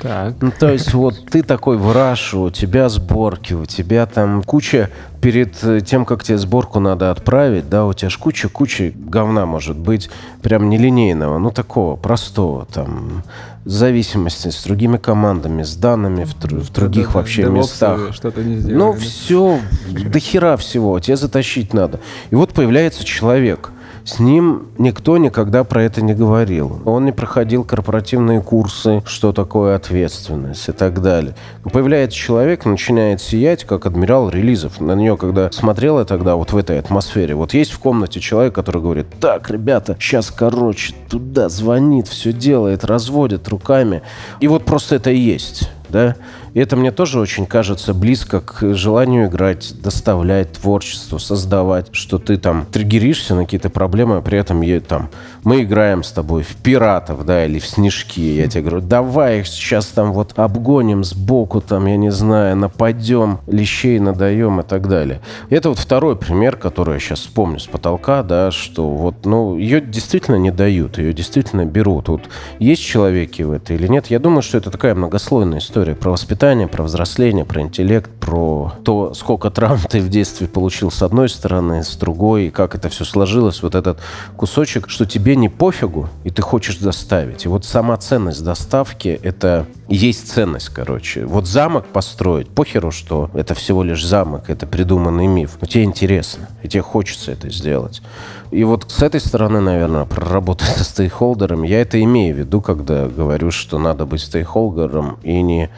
[0.04, 0.34] Так.
[0.42, 4.90] Ну, то есть вот ты такой в рашу, у тебя сборки, у тебя там куча
[5.22, 9.78] перед э, тем, как тебе сборку надо отправить, да, у тебя ж куча-куча говна может
[9.78, 10.10] быть,
[10.42, 13.22] прям нелинейного, ну такого, простого, там,
[13.64, 18.12] зависимости с другими командами, с данными в, в других да, вообще местах.
[18.12, 21.98] Что-то не сделали, ну, все, до хера всего, тебе затащить надо.
[22.28, 23.70] И вот появляется человек,
[24.04, 26.82] с ним никто никогда про это не говорил.
[26.84, 31.34] Он не проходил корпоративные курсы, что такое ответственность и так далее.
[31.62, 34.78] Появляется человек, начинает сиять, как адмирал релизов.
[34.78, 38.54] На нее, когда смотрел я тогда вот в этой атмосфере, вот есть в комнате человек,
[38.54, 44.02] который говорит, так, ребята, сейчас, короче, туда звонит, все делает, разводит руками.
[44.40, 46.16] И вот просто это и есть да.
[46.54, 52.36] И это мне тоже очень кажется близко к желанию играть, доставлять творчество, создавать, что ты
[52.36, 55.10] там триггеришься на какие-то проблемы, а при этом я, там,
[55.42, 58.20] мы играем с тобой в пиратов, да, или в снежки.
[58.20, 63.40] Я тебе говорю, давай их сейчас там вот обгоним сбоку, там, я не знаю, нападем,
[63.48, 65.20] лещей надаем и так далее.
[65.50, 69.58] И это вот второй пример, который я сейчас вспомню с потолка, да, что вот, ну,
[69.58, 72.08] ее действительно не дают, ее действительно берут.
[72.08, 72.28] Вот
[72.60, 74.06] есть человеки в это или нет?
[74.06, 79.14] Я думаю, что это такая многослойная история про воспитание, про взросление, про интеллект, про то,
[79.14, 83.06] сколько травм ты в детстве получил с одной стороны, с другой, и как это все
[83.06, 83.98] сложилось, вот этот
[84.36, 87.46] кусочек, что тебе не пофигу, и ты хочешь доставить.
[87.46, 91.24] И вот сама ценность доставки— это есть ценность, короче.
[91.24, 95.56] Вот замок построить, похеру, что это всего лишь замок, это придуманный миф.
[95.62, 98.02] Но тебе интересно, и тебе хочется это сделать.
[98.50, 103.08] И вот с этой стороны, наверное, проработать со стейкхолдерами, я это имею в виду, когда
[103.08, 105.70] говорю, что надо быть стейкхолдером и не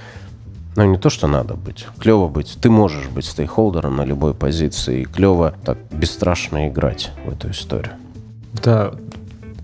[0.77, 1.87] ну, не то, что надо быть.
[1.99, 2.59] Клево быть.
[2.61, 5.01] Ты можешь быть стейкхолдером на любой позиции.
[5.01, 7.95] И клево так бесстрашно играть в эту историю.
[8.63, 8.93] Да,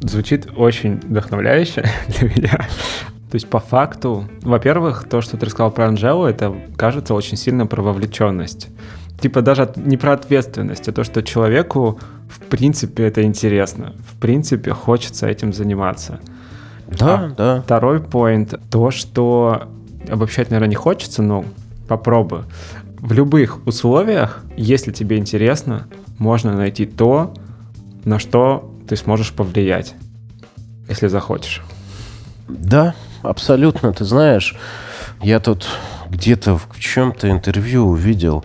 [0.01, 2.67] звучит очень вдохновляюще для меня.
[3.31, 7.67] То есть по факту, во-первых, то, что ты рассказал про Анжелу, это кажется очень сильно
[7.67, 8.69] про вовлеченность.
[9.21, 13.95] Типа даже не про ответственность, а то, что человеку в принципе это интересно.
[14.11, 16.21] В принципе хочется этим заниматься.
[16.89, 17.63] Да, а да.
[17.63, 19.69] Второй поинт, то, что
[20.09, 21.45] обобщать, наверное, не хочется, но
[21.89, 22.41] попробуй.
[22.99, 25.89] В любых условиях, если тебе интересно,
[26.19, 27.35] можно найти то,
[28.05, 29.95] на что ты сможешь повлиять,
[30.89, 31.63] если захочешь.
[32.49, 33.93] Да, абсолютно.
[33.93, 34.57] Ты знаешь,
[35.21, 35.67] я тут
[36.11, 38.45] где-то в чем-то интервью увидел,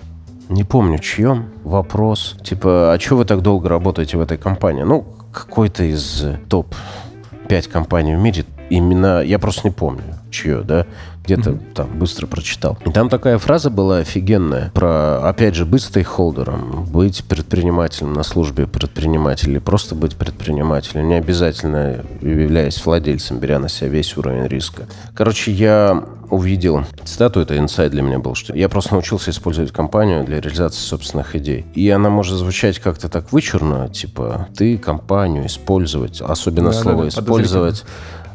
[0.50, 4.84] не помню чьем, вопрос, типа, а что вы так долго работаете в этой компании?
[4.84, 10.86] Ну, какой-то из топ-5 компаний в мире, именно, я просто не помню, чье, да,
[11.28, 11.74] где-то mm-hmm.
[11.74, 12.78] там быстро прочитал.
[12.86, 18.66] И там такая фраза была офигенная про, опять же, быть стейкхолдером, быть предпринимателем на службе
[18.66, 24.84] предпринимателей, просто быть предпринимателем, не обязательно являясь владельцем, беря на себя весь уровень риска.
[25.14, 30.24] Короче, я увидел цитату, это инсайт для меня был, что я просто научился использовать компанию
[30.24, 31.66] для реализации собственных идей.
[31.74, 37.10] И она может звучать как-то так вычурно, типа ты компанию использовать, особенно да, слово да,
[37.10, 37.86] использовать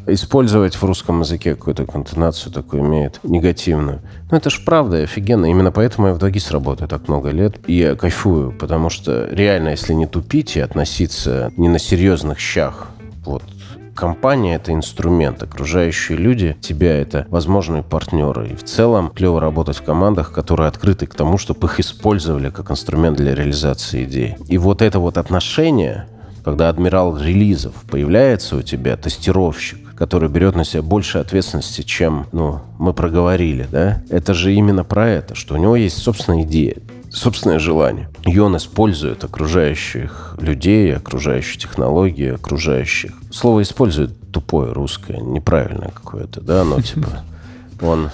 [0.07, 4.01] использовать в русском языке какую-то контенацию такую имеет негативную.
[4.29, 5.45] Ну, это ж правда, офигенно.
[5.45, 7.59] Именно поэтому я в Дагис работаю так много лет.
[7.67, 12.89] И я кайфую, потому что реально, если не тупить и относиться не на серьезных щах,
[13.25, 13.43] вот,
[13.95, 18.49] компания— это инструмент, окружающие люди тебя— это возможные партнеры.
[18.49, 22.71] И в целом клево работать в командах, которые открыты к тому, чтобы их использовали как
[22.71, 24.35] инструмент для реализации идей.
[24.47, 26.07] И вот это вот отношение,
[26.43, 32.61] когда адмирал релизов появляется у тебя, тестировщик, который берет на себя больше ответственности, чем, ну,
[32.79, 36.77] мы проговорили, да, это же именно про это, что у него есть собственная идея,
[37.09, 38.09] собственное желание.
[38.25, 43.11] И он использует окружающих людей, окружающие технологии, окружающих.
[43.31, 47.07] Слово использует тупое русское, неправильное какое-то, да, но типа
[47.81, 48.09] он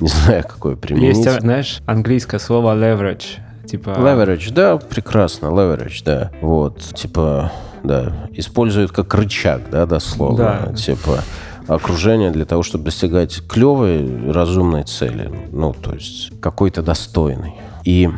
[0.00, 1.16] не знаю, какое применить.
[1.18, 3.38] Есть, знаешь, английское слово leverage.
[3.66, 3.90] Типа...
[3.90, 6.32] Leverage, да, прекрасно, leverage, да.
[6.40, 10.66] Вот, типа, да, используют как рычаг, да, дословно.
[10.66, 10.74] Да.
[10.74, 11.20] Типа
[11.68, 15.30] окружение для того, чтобы достигать клевой, разумной цели.
[15.52, 17.54] Ну, то есть какой-то достойный.
[17.84, 18.10] И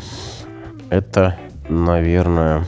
[0.90, 1.37] это,
[1.68, 2.66] наверное,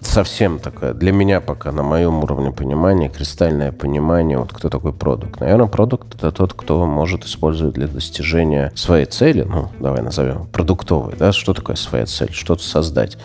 [0.00, 5.40] совсем такая, для меня пока на моем уровне понимания, кристальное понимание, вот кто такой продукт.
[5.40, 11.14] Наверное, продукт это тот, кто может использовать для достижения своей цели, ну, давай назовем, продуктовой,
[11.16, 13.18] да, что такое своя цель, что-то создать.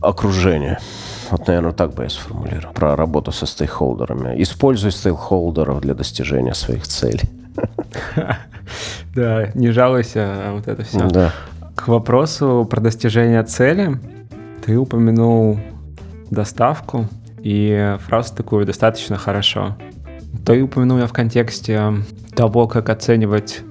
[0.00, 0.78] Окружение.
[1.30, 2.72] Вот, наверное, так бы я сформулировал.
[2.74, 4.40] Про работу со стейкхолдерами.
[4.42, 7.28] Используй стейкхолдеров для достижения своих целей.
[9.14, 11.08] Да, не жалуйся, а вот это все.
[11.08, 11.32] Да.
[11.74, 13.98] К вопросу про достижение цели.
[14.64, 15.58] Ты упомянул
[16.30, 17.06] доставку
[17.38, 19.76] и фразу такую «достаточно хорошо».
[20.44, 21.92] То и упомянул я в контексте
[22.34, 23.62] того, как оценивать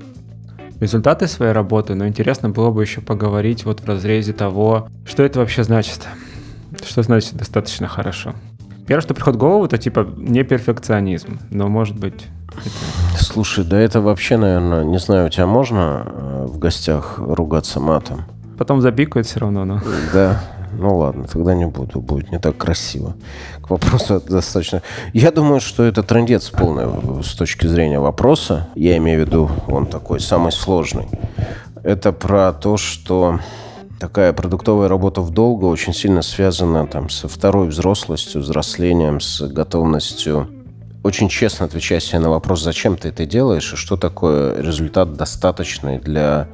[0.80, 5.39] результаты своей работы, но интересно было бы еще поговорить вот в разрезе того, что это
[5.39, 6.08] вообще значит.
[6.84, 8.34] Что значит достаточно хорошо?
[8.88, 12.28] Первое, что приходит в голову, это типа не перфекционизм, но может быть...
[12.52, 13.24] Это...
[13.24, 18.26] Слушай, да это вообще, наверное, не знаю, у тебя можно э, в гостях ругаться матом?
[18.58, 19.82] Потом запикают все равно, но...
[20.14, 20.42] Да,
[20.78, 23.16] ну ладно, тогда не буду, будет не так красиво.
[23.62, 24.82] К вопросу достаточно...
[25.14, 28.68] Я думаю, что это трендец полный с точки зрения вопроса.
[28.76, 31.08] Я имею в виду, он такой самый сложный.
[31.84, 33.40] Это про то, что
[33.99, 40.49] такая продуктовая работа в долго очень сильно связана там, со второй взрослостью, взрослением, с готовностью
[41.03, 45.99] очень честно отвечать себе на вопрос, зачем ты это делаешь, и что такое результат достаточный
[45.99, 46.47] для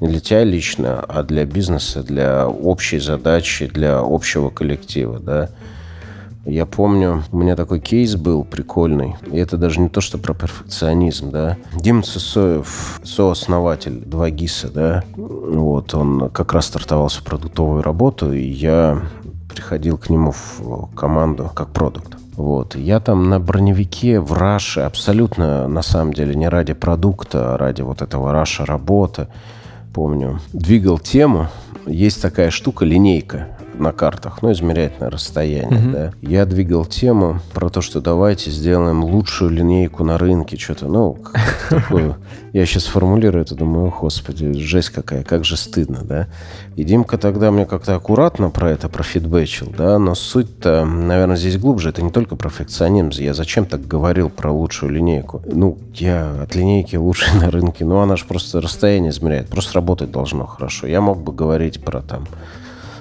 [0.00, 5.50] не для тебя лично, а для бизнеса, для общей задачи, для общего коллектива, да.
[6.46, 9.16] Я помню, у меня такой кейс был прикольный.
[9.30, 11.56] И это даже не то, что про перфекционизм, да.
[11.74, 15.04] Дима Цесоев, сооснователь 2GIS, да.
[15.16, 19.00] Вот, он как раз стартовал свою продуктовую работу, и я
[19.48, 22.16] приходил к нему в команду как продукт.
[22.36, 22.74] Вот.
[22.74, 27.80] Я там на броневике в Раше абсолютно, на самом деле, не ради продукта, а ради
[27.80, 29.28] вот этого Раша работы,
[29.94, 31.48] помню, двигал тему.
[31.86, 33.48] Есть такая штука, линейка
[33.78, 35.92] на картах, ну, измерять расстояние, mm-hmm.
[35.92, 36.12] да.
[36.22, 41.18] Я двигал тему про то, что давайте сделаем лучшую линейку на рынке, что-то, ну,
[41.68, 42.16] такое.
[42.52, 46.28] Я сейчас формулирую это, думаю, господи, жесть какая, как же стыдно, да.
[46.76, 51.88] И Димка тогда мне как-то аккуратно про это профидбэчил, да, но суть-то, наверное, здесь глубже,
[51.88, 55.42] это не только перфекционизм, я зачем так говорил про лучшую линейку?
[55.46, 60.12] Ну, я от линейки лучшей на рынке, ну, она же просто расстояние измеряет, просто работать
[60.12, 60.86] должно хорошо.
[60.86, 62.28] Я мог бы говорить про там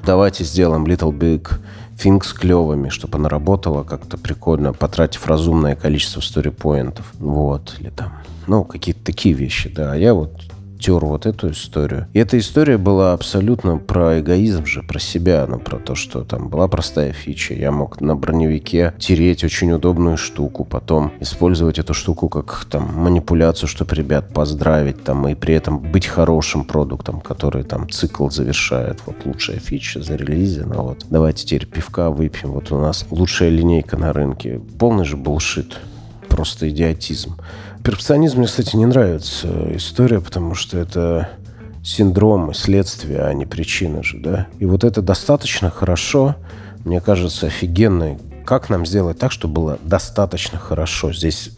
[0.06, 1.50] давайте сделаем Little Big
[1.98, 7.14] Things клевыми, чтобы она работала как-то прикольно, потратив разумное количество сторипоинтов.
[7.20, 8.14] Вот, или там,
[8.48, 9.94] ну, какие-то такие вещи, да.
[9.94, 10.32] А я вот
[10.84, 12.08] тер вот эту историю.
[12.12, 16.50] И эта история была абсолютно про эгоизм же, про себя, ну, про то, что там
[16.50, 17.54] была простая фича.
[17.54, 23.70] Я мог на броневике тереть очень удобную штуку, потом использовать эту штуку как там манипуляцию,
[23.70, 29.00] чтобы ребят поздравить там, и при этом быть хорошим продуктом, который там цикл завершает.
[29.06, 31.06] Вот лучшая фича зарелизена, вот.
[31.10, 32.52] Давайте теперь пивка выпьем.
[32.52, 34.60] Вот у нас лучшая линейка на рынке.
[34.78, 35.80] Полный же булшит.
[36.28, 37.38] Просто идиотизм.
[37.84, 41.30] Перфекционизм мне, кстати, не нравится история, потому что это
[41.84, 44.48] синдром и следствие, а не причина же, да?
[44.60, 46.36] И вот это достаточно хорошо,
[46.86, 51.14] мне кажется, офигенной как нам сделать так, чтобы было достаточно хорошо?
[51.14, 51.52] Здесь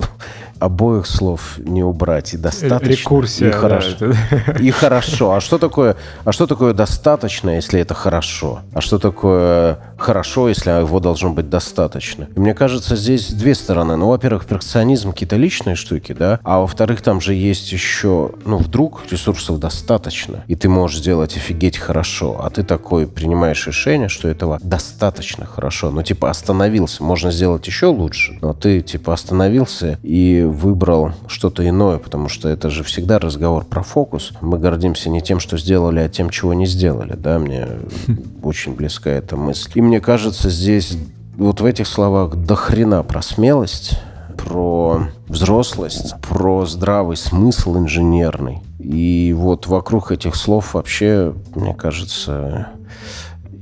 [0.59, 2.33] обоих слов не убрать.
[2.33, 3.95] И достаточно, Рекурсия, и хорошо.
[3.99, 5.33] да, И хорошо.
[5.33, 8.61] А что такое, а что такое достаточно, если это хорошо?
[8.73, 12.27] А что такое хорошо, если его должно быть достаточно?
[12.35, 13.95] И мне кажется, здесь две стороны.
[13.95, 19.01] Ну, во-первых, перфекционизм какие-то личные штуки, да, а во-вторых, там же есть еще, ну, вдруг
[19.11, 24.59] ресурсов достаточно, и ты можешь сделать офигеть хорошо, а ты такой принимаешь решение, что этого
[24.61, 25.91] достаточно хорошо.
[25.91, 27.03] Ну, типа, остановился.
[27.03, 32.69] Можно сделать еще лучше, но ты, типа, остановился и выбрал что-то иное, потому что это
[32.69, 34.31] же всегда разговор про фокус.
[34.41, 37.67] Мы гордимся не тем, что сделали, а тем, чего не сделали, да, мне
[38.43, 39.71] очень близка эта мысль.
[39.75, 40.97] И мне кажется, здесь
[41.37, 43.99] вот в этих словах до хрена про смелость,
[44.37, 48.61] про взрослость, про здравый смысл инженерный.
[48.79, 52.69] И вот вокруг этих слов вообще, мне кажется,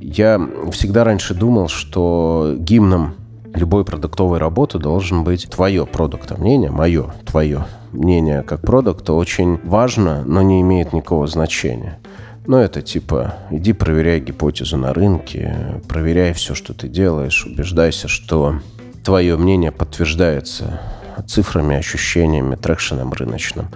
[0.02, 0.40] я
[0.72, 3.16] всегда раньше думал, что гимном
[3.54, 10.24] любой продуктовой работы должен быть твое продукта мнение, мое, твое мнение как продукта очень важно,
[10.26, 12.00] но не имеет никакого значения.
[12.46, 18.60] Но это типа, иди проверяй гипотезу на рынке, проверяй все, что ты делаешь, убеждайся, что
[19.04, 20.82] твое мнение подтверждается
[21.28, 23.68] цифрами, ощущениями, трекшеном рыночным.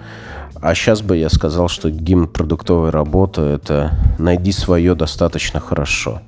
[0.60, 6.20] А сейчас бы я сказал, что гимн продуктовой работы– это найди свое достаточно хорошо.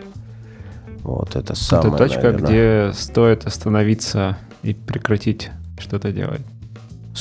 [1.10, 2.88] Вот это самое, Это точка, наверное.
[2.90, 6.42] где стоит остановиться и прекратить что-то делать.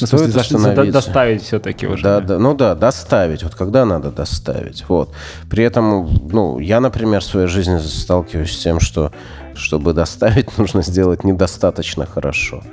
[0.02, 0.92] Ну, Стоит смысле, остановиться.
[0.94, 2.04] доставить все-таки уже.
[2.04, 3.44] Да, да, ну да, доставить.
[3.44, 4.86] Вот когда надо доставить.
[4.88, 5.12] Вот.
[5.50, 9.12] При этом, ну, я, например, в своей жизни сталкиваюсь с тем, что
[9.56, 12.64] чтобы доставить, нужно сделать недостаточно хорошо.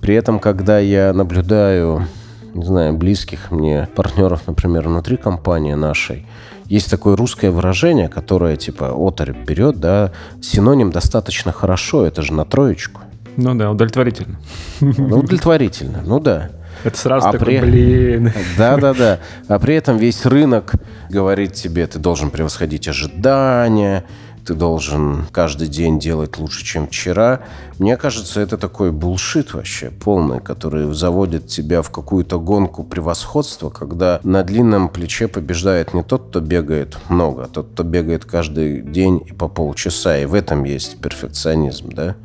[0.00, 2.06] При этом, когда я наблюдаю,
[2.54, 6.26] не знаю, близких мне партнеров, например, внутри компании нашей,
[6.70, 12.44] есть такое русское выражение, которое типа оторопь берет, да, синоним достаточно хорошо, это же на
[12.46, 13.02] троечку.
[13.36, 14.38] Ну да, удовлетворительно.
[14.80, 16.50] Ну, удовлетворительно, ну да.
[16.84, 18.32] Это сразу А такой, при- блин.
[18.56, 19.18] Да, да, да.
[19.48, 20.74] А при этом весь рынок
[21.10, 24.04] говорит тебе, ты должен превосходить ожидания,
[24.50, 27.42] ты должен каждый день делать лучше, чем вчера.
[27.78, 34.18] Мне кажется, это такой булшит вообще полный, который заводит тебя в какую-то гонку превосходства, когда
[34.24, 39.22] на длинном плече побеждает не тот, кто бегает много, а тот, кто бегает каждый день
[39.24, 40.18] и по полчаса.
[40.18, 42.16] И в этом есть перфекционизм, да?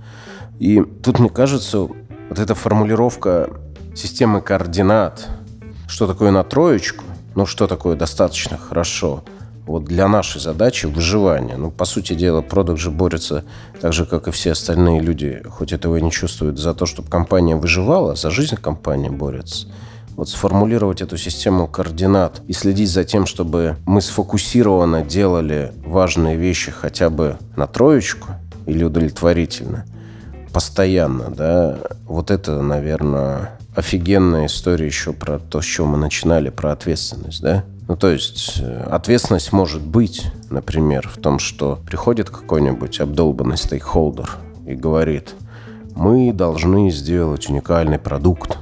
[0.58, 3.52] И тут, мне кажется, вот эта формулировка
[3.94, 5.28] системы координат,
[5.88, 7.04] что такое на троечку,
[7.36, 9.24] ну, что такое достаточно хорошо,
[9.66, 11.58] вот для нашей задачи выживания.
[11.58, 13.44] Ну, по сути дела, продукт же борется
[13.82, 17.10] так же, как и все остальные люди, хоть этого и не чувствуют, за то, чтобы
[17.10, 19.68] компания выживала, за жизнь компания борется.
[20.16, 26.72] Вот сформулировать эту систему координат и следить за тем, чтобы мы сфокусированно делали важные вещи
[26.72, 28.30] хотя бы на троечку
[28.66, 29.86] или удовлетворительно,
[30.54, 36.72] постоянно, да, вот это, наверное, офигенная история еще про то, с чего мы начинали, про
[36.72, 37.66] ответственность, да?
[37.88, 44.38] Ну, то есть э, ответственность может быть, например, в том, что приходит какой-нибудь обдолбанный стейкхолдер
[44.66, 45.36] и говорит,
[45.96, 48.58] мы должны сделать уникальный продукт,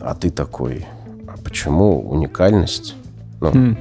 [0.00, 0.86] а ты такой,
[1.28, 2.96] а почему уникальность?
[3.40, 3.76] Ну, Хм.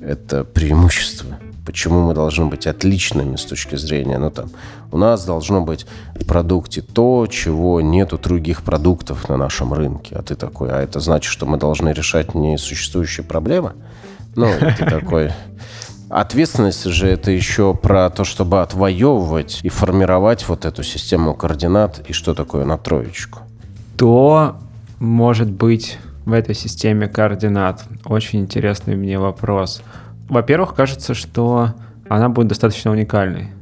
[0.00, 1.38] это преимущество.
[1.64, 4.50] Почему мы должны быть отличными с точки зрения, ну там,
[4.92, 10.14] у нас должно быть в продукте то, чего нет у других продуктов на нашем рынке.
[10.14, 13.72] А ты такой, а это значит, что мы должны решать несуществующие проблемы?
[14.36, 14.48] Ну,
[14.78, 15.30] ты такой...
[16.10, 22.12] Ответственность же это еще про то, чтобы отвоевывать и формировать вот эту систему координат и
[22.12, 23.40] что такое на троечку.
[23.96, 24.56] Что
[25.00, 27.84] может быть в этой системе координат?
[28.04, 29.82] Очень интересный мне вопрос.
[30.34, 31.74] Во-первых, кажется, что
[32.08, 33.52] она будет достаточно уникальной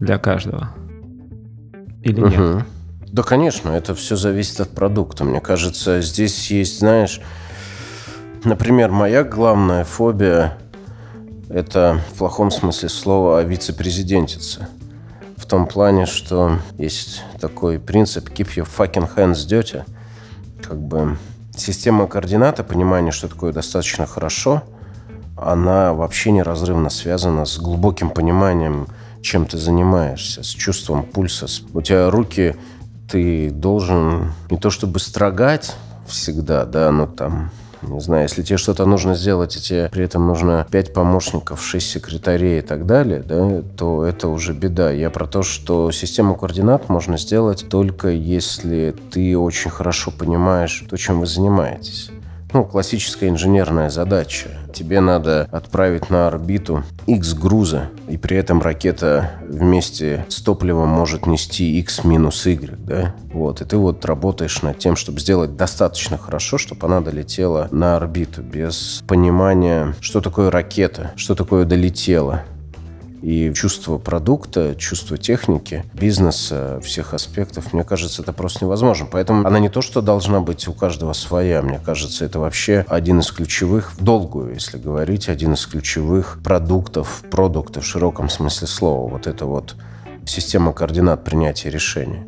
[0.00, 0.70] для каждого.
[2.00, 2.38] Или нет?
[2.38, 2.64] Мгм.
[3.08, 5.24] Да, конечно, это все зависит от продукта.
[5.24, 7.20] Мне кажется, здесь есть, знаешь,
[8.44, 10.56] например, моя главная фобия–
[11.50, 14.70] это в плохом смысле слова вице-президентица.
[15.36, 19.84] В том плане, что есть такой принцип «keep your fucking hands dirty».
[20.62, 21.18] Как бы
[21.54, 24.62] система координат и понимание, что такое достаточно хорошо,
[25.36, 28.86] она вообще неразрывно связана с глубоким пониманием,
[29.22, 31.46] чем ты занимаешься, с чувством пульса.
[31.72, 32.56] У тебя руки,
[33.10, 35.74] ты должен не то чтобы строгать
[36.06, 37.50] всегда, да, но там
[37.82, 41.90] не знаю, если тебе что-то нужно сделать, и тебе при этом нужно 5 помощников, 6
[41.90, 44.92] секретарей и так далее, да, то это уже беда.
[44.92, 50.96] Я про то, что систему координат можно сделать только если ты очень хорошо понимаешь то,
[50.96, 52.11] чем вы занимаетесь
[52.52, 54.50] ну, классическая инженерная задача.
[54.72, 61.26] Тебе надо отправить на орбиту X груза, и при этом ракета вместе с топливом может
[61.26, 63.14] нести X минус Y, да?
[63.32, 67.96] Вот, и ты вот работаешь над тем, чтобы сделать достаточно хорошо, чтобы она долетела на
[67.96, 72.42] орбиту без понимания, что такое ракета, что такое долетела,
[73.22, 79.06] и чувство продукта, чувство техники, бизнеса, всех аспектов, мне кажется, это просто невозможно.
[79.10, 83.20] Поэтому она не то, что должна быть у каждого своя, мне кажется, это вообще один
[83.20, 89.08] из ключевых, в долгую, если говорить, один из ключевых продуктов, продуктов в широком смысле слова.
[89.08, 89.76] Вот это вот
[90.26, 92.26] система координат принятия решений.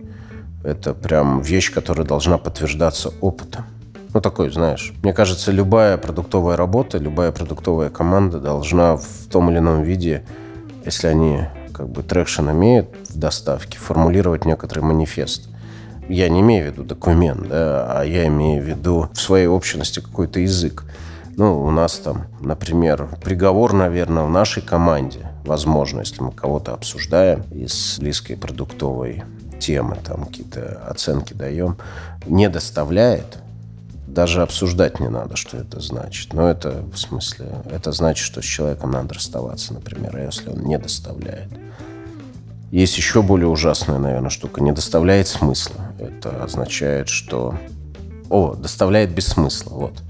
[0.62, 3.64] Это прям вещь, которая должна подтверждаться опытом.
[4.14, 4.94] Ну, такой, знаешь.
[5.02, 10.24] Мне кажется, любая продуктовая работа, любая продуктовая команда должна в том или ином виде
[10.84, 15.48] если они как бы traction имеют в доставке, формулировать некоторый манифест.
[16.08, 20.00] Я не имею в виду документ, да, а я имею в виду в своей общности
[20.00, 20.84] какой-то язык.
[21.36, 27.42] Ну, у нас там, например, приговор, наверное, в нашей команде, возможно, если мы кого-то обсуждаем
[27.50, 29.24] из близкой продуктовой
[29.58, 31.76] темы, там какие-то оценки даем,
[32.26, 33.38] не доставляет,
[34.06, 36.32] даже обсуждать не надо, что это значит.
[36.32, 40.78] Но это, в смысле, это значит, что с человеком надо расставаться, например, если он не
[40.78, 41.48] доставляет.
[42.70, 44.60] Есть еще более ужасная, наверное, штука.
[44.60, 45.76] Не доставляет смысла.
[45.98, 47.54] Это означает, что...
[48.30, 50.02] О, доставляет без смысла, вот.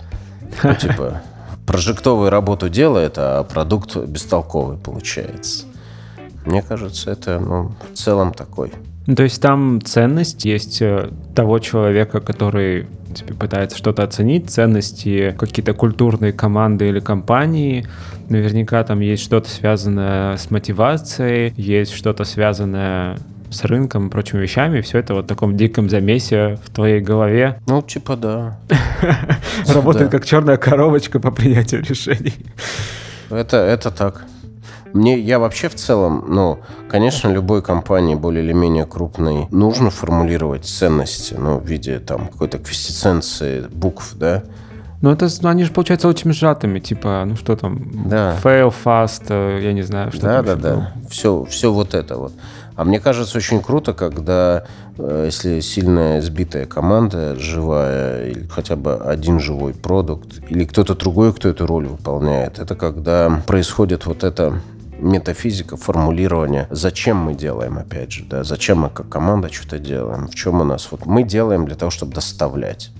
[0.63, 1.23] Ну, типа,
[1.67, 5.65] прожектовую работу делает, а продукт бестолковый получается.
[6.47, 8.73] Мне кажется, это, ну, в целом такой.
[9.07, 15.35] Ну, то есть там ценность есть э, того человека, который тебе пытается что-то оценить, ценности
[15.39, 17.87] какие-то культурные команды или компании.
[18.29, 23.19] Наверняка там есть что-то связанное с мотивацией, есть что-то связанное
[23.51, 27.61] с рынком и прочими вещами, все это вот в таком диком замесе в твоей голове.
[27.67, 28.59] Ну, типа да.
[29.69, 32.35] Работает как черная коробочка по принятию решений.
[33.31, 34.25] Это, это так.
[34.95, 40.65] Мне, я вообще в целом, ну, конечно, любой компании более или менее крупной нужно формулировать
[40.65, 44.45] ценности, ну, в виде там какой-то квестиценции букв, да,
[45.03, 48.39] ну, это, ну, они же, получаются очень сжатыми, типа, ну, что там, да.
[48.43, 50.93] fail fast, э, я не знаю, что Да, там да, да, было.
[51.11, 52.33] все, все вот это вот.
[52.75, 54.65] А мне кажется, очень круто, когда,
[54.97, 61.35] э, если сильная сбитая команда, живая, или хотя бы один живой продукт, или кто-то другой,
[61.35, 64.55] кто эту роль выполняет, это когда происходит вот это
[65.05, 70.35] метафизика формулирования, зачем мы делаем, опять же, да, зачем мы как команда что-то делаем, в
[70.35, 72.91] чем у нас, вот мы делаем для того, чтобы доставлять.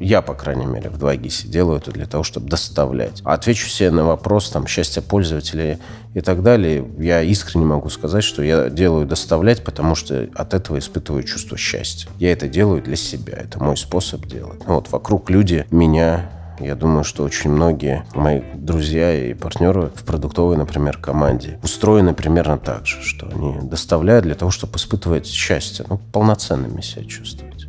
[0.00, 3.20] Я, по крайней мере, в 2GIS делаю это для того, чтобы доставлять.
[3.22, 5.76] Отвечу себе на вопрос там счастья пользователей
[6.14, 6.88] и так далее.
[6.98, 12.08] Я искренне могу сказать, что я делаю доставлять, потому что от этого испытываю чувство счастья.
[12.18, 13.34] Я это делаю для себя.
[13.36, 14.62] Это мой способ делать.
[14.64, 16.30] Вот вокруг люди меня
[16.60, 22.58] я думаю, что очень многие мои друзья и партнеры в продуктовой, например, команде устроены примерно
[22.58, 27.66] так же, что они доставляют для того, чтобы испытывать счастье, ну, полноценными себя чувствовать.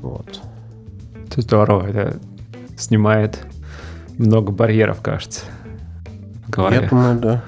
[0.00, 0.40] Вот.
[1.26, 2.18] Это здорово, это
[2.78, 3.40] снимает
[4.16, 5.44] много барьеров, кажется.
[6.48, 6.80] Голове.
[6.82, 7.44] Я думаю, да.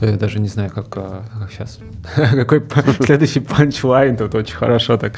[0.00, 1.78] Я даже не знаю, как, а, как сейчас.
[2.14, 2.62] Какой
[3.00, 5.14] следующий панчлайн тут очень хорошо так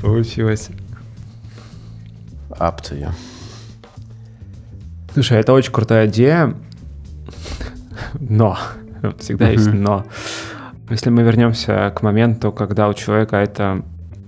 [0.00, 0.70] получилось.
[2.50, 3.12] Up to you.
[5.14, 6.54] Слушай, это очень крутая идея,
[8.18, 8.58] но
[9.18, 10.06] всегда есть но.
[10.90, 13.82] Если мы вернемся к моменту, когда у человека это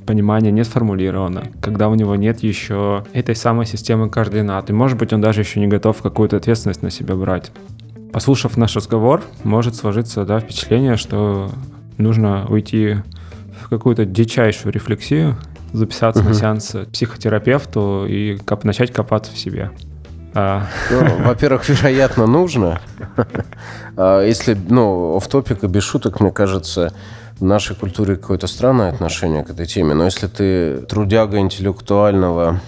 [0.07, 5.13] понимание не сформулировано, когда у него нет еще этой самой системы координат, и может быть
[5.13, 7.51] он даже еще не готов какую-то ответственность на себя брать.
[8.13, 11.51] Послушав наш разговор, может сложиться да, впечатление, что
[11.99, 12.97] нужно уйти
[13.63, 15.37] в какую-то дичайшую рефлексию,
[15.73, 16.39] записаться на Мгм.
[16.39, 19.71] сеанс психотерапевту и коп- начать копаться в себе.
[20.35, 22.81] А, Ну, во-первых, вероятно, нужно.
[23.97, 26.93] А Если, ну, в топик и без шуток, мне кажется,
[27.39, 29.95] в нашей культуре какое-то странное отношение к этой теме.
[29.95, 32.61] Но если ты трудяга интеллектуального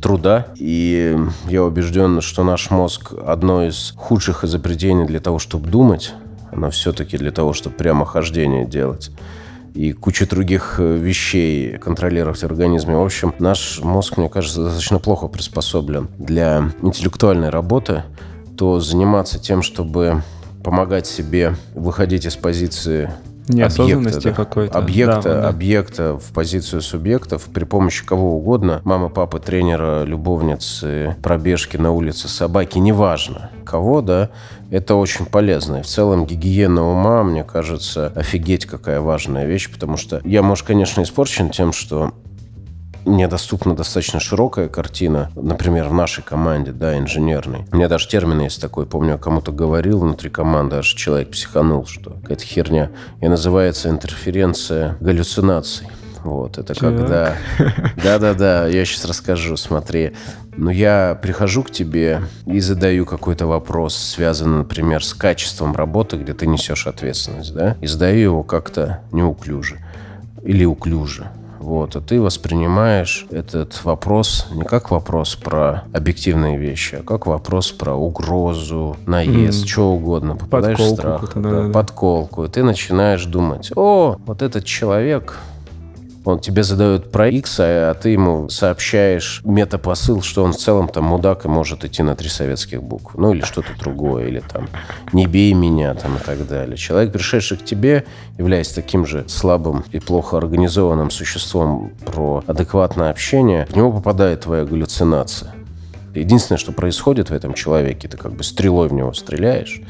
[0.00, 1.16] труда, и
[1.48, 6.14] я убежден, что наш мозг одно из худших изобретений для того, чтобы думать,
[6.52, 9.10] оно все-таки для того, чтобы прямохождение делать.
[9.76, 12.96] И куча других э, вещей контролировать в организме.
[12.96, 18.02] В общем, наш мозг, мне кажется, достаточно плохо приспособлен для интеллектуальной работы,
[18.56, 20.22] то заниматься тем, чтобы
[20.64, 23.12] помогать себе выходить из позиции
[23.48, 24.78] Неосознанности объекта, да, какой-то.
[24.78, 25.48] Объекта, Да, да.
[25.48, 28.80] объекта в позицию субъектов при помощи кого угодно.
[28.82, 34.30] Мамы, папы, тренера, любовницы, пробежки на улице, собаки, неважно кого, да,
[34.70, 35.76] это очень полезно.
[35.76, 40.66] И в целом гигиена ума, мне кажется, офигеть какая важная вещь, потому что я, может,
[40.66, 42.12] конечно, испорчен тем, что
[43.06, 47.64] мне доступна достаточно широкая картина, например, в нашей команде, да, инженерной.
[47.70, 51.86] У меня даже термин есть такой, помню, я кому-то говорил внутри команды, аж человек психанул,
[51.86, 52.90] что какая-то херня.
[53.20, 55.86] И называется интерференция галлюцинаций.
[56.26, 56.90] Вот, это Чего?
[56.90, 57.36] когда...
[58.02, 60.12] Да-да-да, я сейчас расскажу, смотри.
[60.56, 66.34] Но я прихожу к тебе и задаю какой-то вопрос, связанный, например, с качеством работы, где
[66.34, 67.76] ты несешь ответственность, да?
[67.80, 69.78] И задаю его как-то неуклюже
[70.42, 71.28] или уклюже.
[71.60, 77.72] Вот, а ты воспринимаешь этот вопрос не как вопрос про объективные вещи, а как вопрос
[77.72, 79.68] про угрозу, наезд, Мгм.
[79.68, 80.36] что угодно.
[80.36, 81.72] Попадаешь в Подколку страх, какую-то, да, да-да-да.
[81.72, 82.44] подколку.
[82.44, 85.38] И ты начинаешь думать, о, вот этот человек,
[86.26, 91.04] он тебе задает про X, а ты ему сообщаешь метапосыл, что он в целом там
[91.04, 93.14] мудак и может идти на три советских букв.
[93.14, 94.68] Ну или что-то другое, или там
[95.12, 96.76] «не бей меня» там и так далее.
[96.76, 98.04] Человек, пришедший к тебе,
[98.38, 104.64] являясь таким же слабым и плохо организованным существом про адекватное общение, в него попадает твоя
[104.64, 105.54] галлюцинация.
[106.12, 109.80] Единственное, что происходит в этом человеке, ты как бы стрелой в него стреляешь,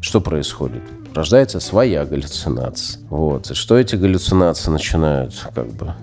[0.00, 0.82] что происходит?
[1.14, 3.00] Рождается своя галлюцинация.
[3.08, 3.50] Вот.
[3.50, 5.94] И что эти галлюцинации начинают как бы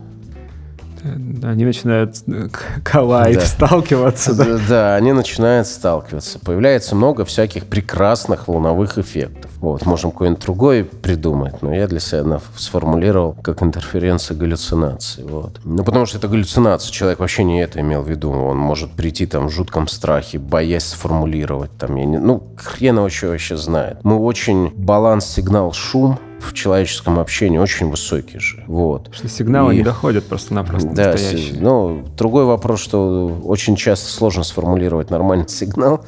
[1.44, 2.48] Они начинают э,
[2.84, 3.46] коллайд, Да.
[3.46, 4.34] сталкиваться.
[4.36, 4.46] да.
[4.46, 6.40] Да, да, они начинают сталкиваться.
[6.40, 9.52] Появляется много всяких прекрасных волновых эффектов.
[9.60, 15.24] Вот, можем какой-нибудь другой придумать, но я для себя сформулировал как интерференция галлюцинации.
[15.24, 15.60] Вот.
[15.64, 16.92] Ну, потому что это галлюцинация.
[16.92, 18.32] Человек вообще не это имел в виду.
[18.32, 21.72] Он может прийти там в жутком страхе, боясь сформулировать.
[21.78, 23.98] Там, я не, ну, хрен его что вообще знает.
[24.04, 28.64] Мы очень баланс, сигнал, шум в человеческом общении очень высокий же.
[28.68, 29.10] Вот.
[29.12, 31.54] Что сигналы И- не доходят просто-напросто Да, настоящие.
[31.56, 36.06] си- ну, другой вопрос, что очень часто сложно сформулировать нормальный сигнал.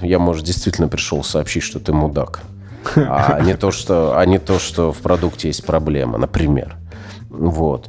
[0.00, 2.40] Я, может, действительно пришел сообщить, что ты мудак.
[2.96, 6.76] А не то, что, а не то, что в продукте есть проблема, например.
[7.30, 7.88] Вот.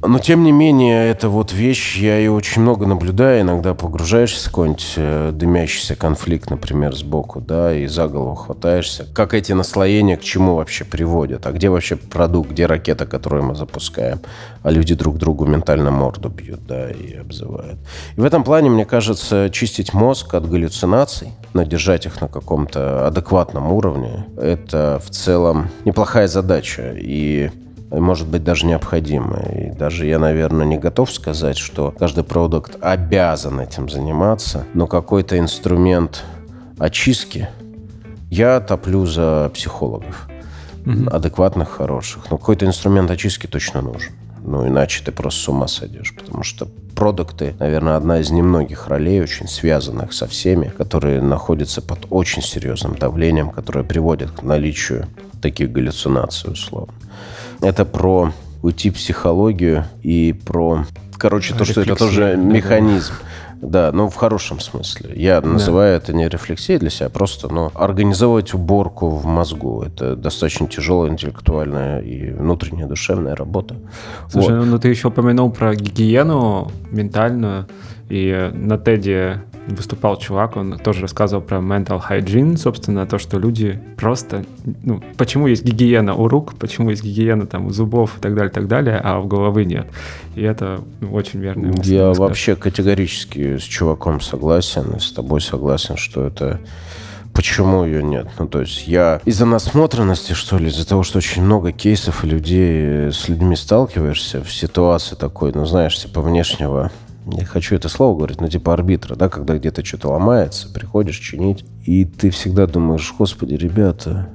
[0.00, 3.40] Но, тем не менее, это вот вещь, я ее очень много наблюдаю.
[3.40, 9.06] Иногда погружаешься в какой-нибудь э, дымящийся конфликт, например, сбоку, да, и за голову хватаешься.
[9.12, 11.46] Как эти наслоения к чему вообще приводят?
[11.46, 14.20] А где вообще продукт, где ракета, которую мы запускаем?
[14.62, 17.80] А люди друг другу ментально морду бьют, да, и обзывают.
[18.16, 23.08] И в этом плане, мне кажется, чистить мозг от галлюцинаций, но держать их на каком-то
[23.08, 26.94] адекватном уровне, это в целом неплохая задача.
[26.96, 27.50] И
[27.90, 29.40] может быть, даже необходимо.
[29.54, 35.38] И даже я, наверное, не готов сказать, что каждый продукт обязан этим заниматься, но какой-то
[35.38, 36.22] инструмент
[36.78, 37.48] очистки
[38.30, 40.28] я топлю за психологов.
[41.10, 42.30] Адекватных, хороших.
[42.30, 44.12] Но какой-то инструмент очистки точно нужен.
[44.42, 46.14] Ну, иначе ты просто с ума сойдешь.
[46.14, 52.06] Потому что продукты, наверное, одна из немногих ролей, очень связанных со всеми, которые находятся под
[52.08, 55.06] очень серьезным давлением, которое приводит к наличию
[55.42, 56.94] таких галлюцинаций, условно.
[57.60, 58.32] Это про
[58.62, 60.84] уйти психологию и про...
[61.16, 62.36] Короче, то, что это тоже да, да.
[62.36, 63.12] механизм.
[63.60, 65.12] Да, ну в хорошем смысле.
[65.16, 69.82] Я называю это не рефлексией для себя, просто ну, организовывать уборку в мозгу.
[69.82, 73.76] Это достаточно тяжелая интеллектуальная и внутренняя душевная работа.
[74.30, 74.66] Слушай, Вот.
[74.66, 77.66] ну ты еще упомянул про гигиену ментальную,
[78.08, 83.80] и на Теди выступал чувак, он тоже рассказывал про mental hygiene, собственно, то, что люди
[83.96, 84.44] просто,
[84.82, 88.50] ну, почему есть гигиена у рук, почему есть гигиена там у зубов и так далее,
[88.50, 89.86] так далее, а у головы нет.
[90.34, 91.58] И это ну, очень мысль.
[91.58, 92.18] на Я взгляд.
[92.18, 96.60] вообще категорически с чуваком согласен, и с тобой согласен, что это...
[97.34, 98.26] Почему ее нет?
[98.40, 102.26] Ну, то есть я из-за насмотренности, что ли, из-за того, что очень много кейсов и
[102.26, 106.90] людей, с людьми сталкиваешься в ситуации такой, ну, знаешь, типа внешнего
[107.28, 111.64] не хочу это слово говорить, но типа арбитра, да, когда где-то что-то ломается, приходишь чинить,
[111.84, 114.28] и ты всегда думаешь, господи, ребята,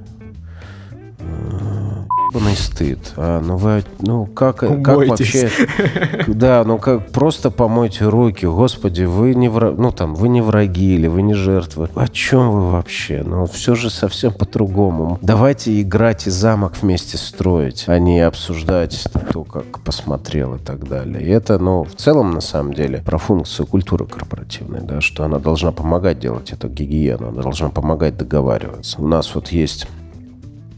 [2.30, 3.12] ебаный стыд.
[3.16, 5.50] А, ну вы, ну как, как вообще...
[6.26, 10.94] Да, ну как, просто помойте руки, господи, вы не вра- ну там, вы не враги
[10.94, 11.88] или вы не жертвы.
[11.94, 13.22] О чем вы вообще?
[13.24, 15.18] Ну все же совсем по-другому.
[15.22, 21.22] Давайте играть и замок вместе строить, а не обсуждать то, как посмотрел и так далее.
[21.22, 25.38] И это, ну, в целом, на самом деле, про функцию культуры корпоративной, да, что она
[25.38, 29.00] должна помогать делать эту гигиену, она должна помогать договариваться.
[29.00, 29.86] У нас вот есть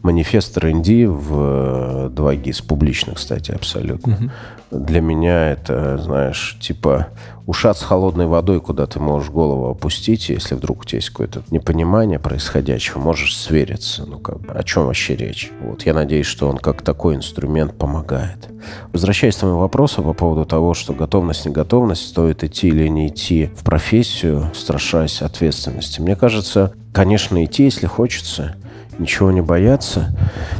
[0.07, 4.31] манифест R&D в 2GIS, публично, кстати, абсолютно.
[4.71, 7.07] Для меня это, знаешь, типа
[7.45, 11.43] ушат с холодной водой, куда ты можешь голову опустить, если вдруг у тебя есть какое-то
[11.51, 14.05] непонимание происходящего, можешь свериться.
[14.05, 15.51] Ну, как бы, о чем вообще речь?
[15.61, 18.47] Вот, я надеюсь, что он как такой инструмент помогает.
[18.93, 23.07] Возвращаясь к твоему вопросу по поводу того, что готовность, не готовность, стоит идти или не
[23.09, 25.99] идти в профессию, страшась ответственности.
[25.99, 28.55] Мне кажется, конечно, идти, если хочется,
[28.99, 30.15] ничего не бояться.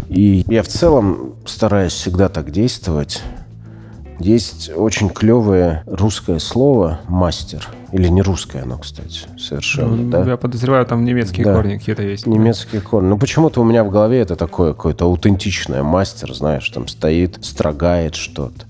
[0.09, 3.21] И я в целом стараюсь всегда так действовать,
[4.19, 7.67] есть очень клевое русское слово «мастер».
[7.91, 10.25] Или не русское оно, кстати, совершенно, Ну, да?
[10.25, 11.53] Я подозреваю, там немецкие Да.
[11.53, 12.25] корни какие-то есть.
[12.25, 13.07] Немецкие корни.
[13.09, 18.15] Ну, почему-то у меня в голове это такое какое-то аутентичное мастер, знаешь, там стоит, строгает
[18.15, 18.65] что-то.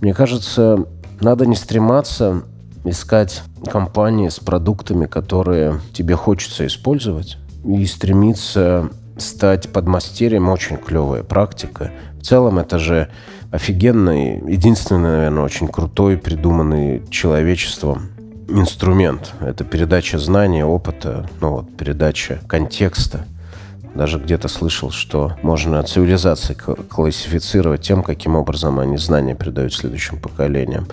[0.00, 0.84] Мне кажется,
[1.20, 2.42] надо не стрематься
[2.84, 11.92] искать компании с продуктами, которые тебе хочется использовать, и стремиться стать подмастерьем очень клевая практика.
[12.20, 13.08] В целом это же
[13.50, 18.10] офигенный, единственный, наверное, очень крутой, придуманный человечеством
[18.48, 19.32] инструмент.
[19.40, 23.24] Это передача знания, опыта, ну вот, передача контекста.
[23.94, 30.86] Даже где-то слышал, что можно цивилизации классифицировать тем, каким образом они знания передают следующим поколениям.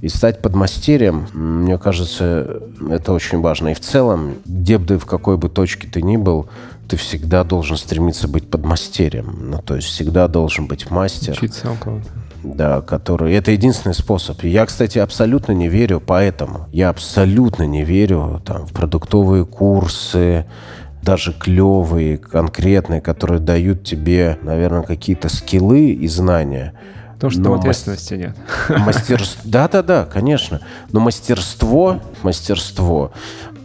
[0.00, 2.60] И стать подмастерьем, мне кажется,
[2.90, 3.68] это очень важно.
[3.68, 6.48] И в целом, где бы ты, в какой бы точке ты ни был,
[6.90, 9.50] ты всегда должен стремиться быть подмастерьем.
[9.50, 11.34] Ну, то есть всегда должен быть мастер.
[11.34, 12.08] Учиться у кого-то.
[12.42, 13.32] Да, который...
[13.34, 14.42] Это единственный способ.
[14.42, 16.66] И я, кстати, абсолютно не верю поэтому.
[16.72, 20.46] Я абсолютно не верю там, в продуктовые курсы,
[21.00, 26.74] даже клевые, конкретные, которые дают тебе, наверное, какие-то скиллы и знания.
[27.14, 28.36] Потому что Но там мас- ответственности нет.
[28.68, 29.42] Мастерство...
[29.44, 30.60] Да-да-да, конечно.
[30.90, 33.12] Но мастерство, мастерство,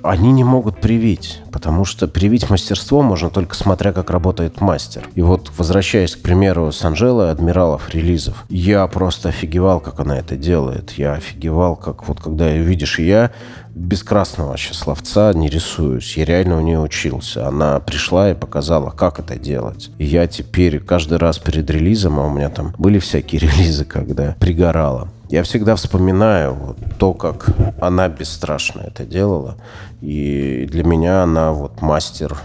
[0.07, 1.41] они не могут привить.
[1.51, 5.07] Потому что привить мастерство можно только смотря, как работает мастер.
[5.15, 10.35] И вот, возвращаясь к примеру с Анжелой Адмиралов релизов, я просто офигевал, как она это
[10.35, 10.91] делает.
[10.91, 13.31] Я офигевал, как вот когда ее видишь, и я
[13.75, 16.15] без красного вообще словца не рисуюсь.
[16.17, 17.47] Я реально у нее учился.
[17.47, 19.91] Она пришла и показала, как это делать.
[19.97, 24.35] И я теперь каждый раз перед релизом, а у меня там были всякие релизы, когда
[24.39, 27.47] пригорало, я всегда вспоминаю вот то, как
[27.81, 29.57] она бесстрашно это делала.
[29.99, 32.37] И для меня она вот мастер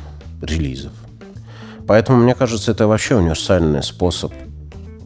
[0.42, 0.90] релизов.
[1.86, 4.32] Поэтому, мне кажется, это вообще универсальный способ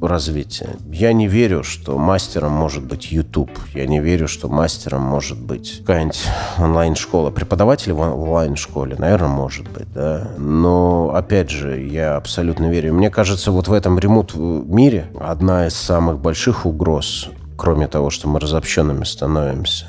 [0.00, 0.70] развития.
[0.90, 3.50] Я не верю, что мастером может быть YouTube.
[3.74, 6.22] Я не верю, что мастером может быть какая-нибудь
[6.58, 7.30] онлайн-школа.
[7.30, 10.30] Преподаватель в он- в онлайн-школе, наверное, может быть, да.
[10.38, 12.94] Но, опять же, я абсолютно верю.
[12.94, 18.28] Мне кажется, вот в этом ремут мире одна из самых больших угроз, кроме того, что
[18.28, 19.86] мы разобщенными становимся,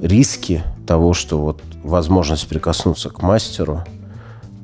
[0.00, 3.84] риски того, что вот возможность прикоснуться к мастеру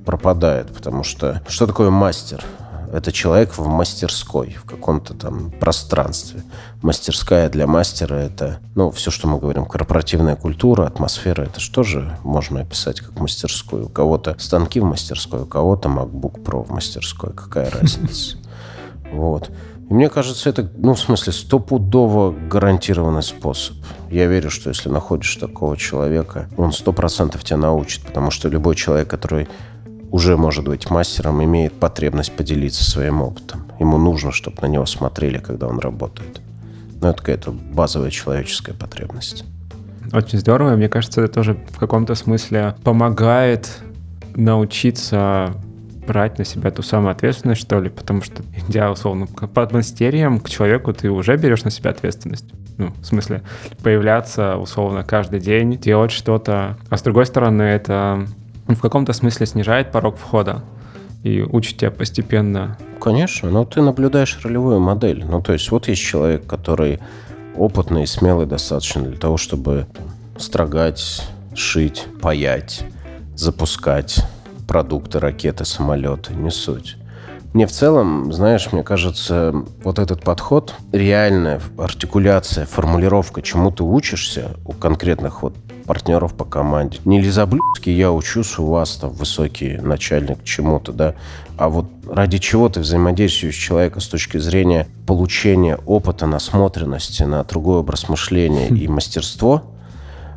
[0.04, 2.44] пропадает, потому что что такое мастер?
[2.92, 6.44] Это человек в мастерской, в каком-то там пространстве.
[6.80, 11.42] Мастерская для мастера– это, ну, все, что мы говорим, корпоративная культура, атмосфера.
[11.42, 13.86] Это что же можно описать как мастерскую?
[13.86, 17.32] У кого-то станки в мастерской, у кого-то MacBook Pro в мастерской.
[17.32, 18.36] Какая разница?
[19.12, 19.50] Вот.
[19.88, 23.76] И мне кажется, это, ну, в смысле, стопудово гарантированный способ.
[24.10, 28.76] Я верю, что если находишь такого человека, он сто процентов тебя научит, потому что любой
[28.76, 29.46] человек, который
[30.10, 33.66] уже может быть мастером, имеет потребность поделиться своим опытом.
[33.78, 36.40] Ему нужно, чтобы на него смотрели, когда он работает.
[37.02, 39.44] Ну, это какая-то базовая человеческая потребность.
[40.12, 40.76] Очень здорово.
[40.76, 43.80] Мне кажется, это тоже в каком-то смысле помогает
[44.36, 45.54] научиться
[46.06, 50.48] брать на себя ту самую ответственность, что ли, потому что, идя, условно, к подмастерьям, к
[50.48, 52.46] человеку ты уже берешь на себя ответственность.
[52.76, 53.42] Ну, в смысле,
[53.82, 56.76] появляться, условно, каждый день, делать что-то.
[56.90, 58.26] А с другой стороны, это
[58.66, 60.62] в каком-то смысле снижает порог входа
[61.22, 62.76] и учит тебя постепенно.
[63.00, 65.24] Конечно, но ты наблюдаешь ролевую модель.
[65.24, 67.00] Ну, то есть вот есть человек, который
[67.56, 69.86] опытный и смелый достаточно для того, чтобы
[70.36, 71.22] строгать,
[71.54, 72.84] шить, паять,
[73.36, 74.24] запускать
[74.66, 76.96] продукты, ракеты, самолеты, не суть.
[77.54, 79.54] Мне в целом, знаешь, мне кажется,
[79.84, 85.54] вот этот подход, реальная артикуляция, формулировка, чему ты учишься у конкретных вот
[85.86, 86.98] партнеров по команде.
[87.04, 91.14] Не лизоблюдский я учусь у вас, там, высокий начальник чему-то, да,
[91.56, 97.44] а вот ради чего ты взаимодействуешь с человеком с точки зрения получения опыта, насмотренности на
[97.44, 99.62] другой образ мышления и мастерство,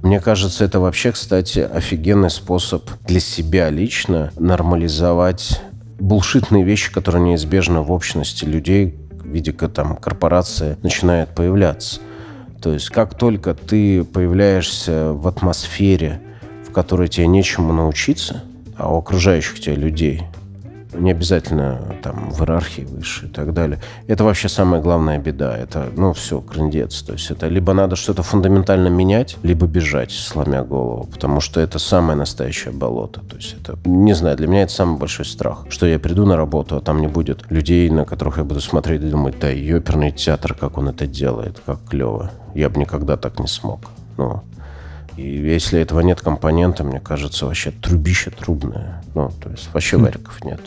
[0.04, 5.62] мне кажется, это вообще, кстати, офигенный способ для себя лично нормализовать
[6.00, 12.00] булшитные вещи, которые неизбежно в общности людей в виде там, корпорации начинают появляться.
[12.62, 16.22] То есть как только ты появляешься в атмосфере,
[16.68, 18.44] в которой тебе нечему научиться,
[18.78, 20.24] а у окружающих тебя людей
[20.94, 23.80] не обязательно там в иерархии выше и так далее.
[24.08, 25.58] Это вообще самая главная беда.
[25.58, 27.02] Это, ну, все, крындец.
[27.02, 31.80] То есть это либо надо что-то фундаментально менять, либо бежать, сломя голову, потому что это
[31.80, 33.22] самое настоящее болото.
[33.22, 36.38] То есть это, не знаю, для меня это самый большой страх, что я приду на
[36.38, 40.12] работу, а там не будет людей, на которых я буду смотреть и думать, да, ёперный
[40.12, 42.32] театр, как он это делает, как клево.
[42.56, 43.80] Я бы никогда так не смог.
[44.18, 44.42] Ну,
[45.18, 49.02] и если этого нет компонента, мне кажется, вообще трубище трубное.
[49.16, 50.60] Ну, то есть вообще вариков нет.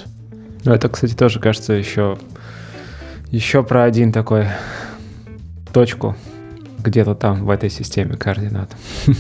[0.65, 2.19] Ну, это, кстати, тоже кажется еще,
[3.31, 4.49] еще про один такой
[5.73, 6.17] точку
[6.79, 8.71] где-то там в этой системе координат.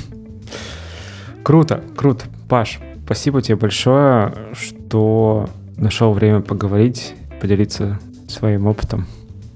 [1.43, 2.27] Круто, круто.
[2.49, 9.07] Паш, спасибо тебе большое, что нашел время поговорить, поделиться своим опытом.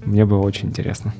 [0.03, 1.13] Мне было очень интересно.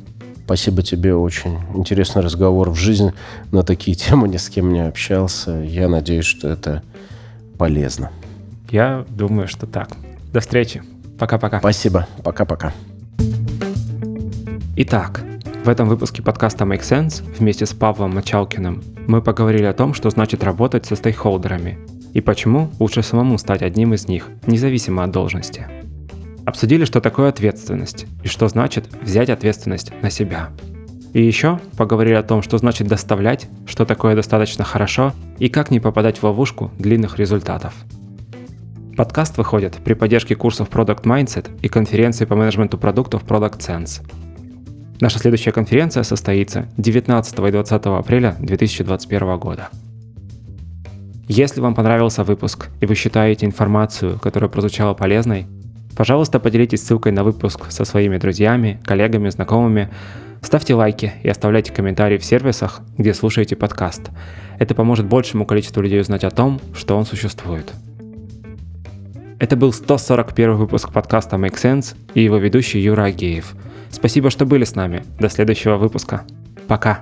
[0.45, 3.13] Спасибо тебе, очень интересный разговор в жизни
[3.51, 5.51] на такие темы, ни с кем не общался.
[5.51, 6.83] Я надеюсь, что это
[7.57, 8.11] полезно.
[8.69, 9.89] Я думаю, что так.
[10.31, 10.83] До встречи.
[11.17, 11.59] Пока-пока.
[11.59, 12.07] Спасибо.
[12.23, 12.73] Пока-пока.
[14.75, 15.23] Итак,
[15.63, 20.11] в этом выпуске подкаста Make Sense вместе с Павлом Мачалкиным мы поговорили о том, что
[20.11, 21.79] значит работать со стейкхолдерами
[22.13, 25.84] и почему лучше самому стать одним из них, независимо от должности.
[26.45, 30.49] Обсудили, что такое ответственность и что значит взять ответственность на себя.
[31.13, 35.79] И еще поговорили о том, что значит доставлять, что такое достаточно хорошо и как не
[35.79, 37.73] попадать в ловушку длинных результатов.
[38.95, 44.01] Подкаст выходит при поддержке курсов Product Mindset и конференции по менеджменту продуктов Product Sense.
[45.01, 49.69] Наша следующая конференция состоится 19 и 20 апреля 2021 года.
[51.27, 55.47] Если вам понравился выпуск и вы считаете информацию, которая прозвучала полезной,
[55.95, 59.89] пожалуйста, поделитесь ссылкой на выпуск со своими друзьями, коллегами, знакомыми,
[60.41, 64.11] ставьте лайки и оставляйте комментарии в сервисах, где слушаете подкаст.
[64.59, 67.73] Это поможет большему количеству людей узнать о том, что он существует.
[69.37, 73.53] Это был 141 выпуск подкаста Make Sense и его ведущий Юра Агеев.
[73.91, 75.03] Спасибо, что были с нами.
[75.19, 76.23] До следующего выпуска.
[76.67, 77.01] Пока.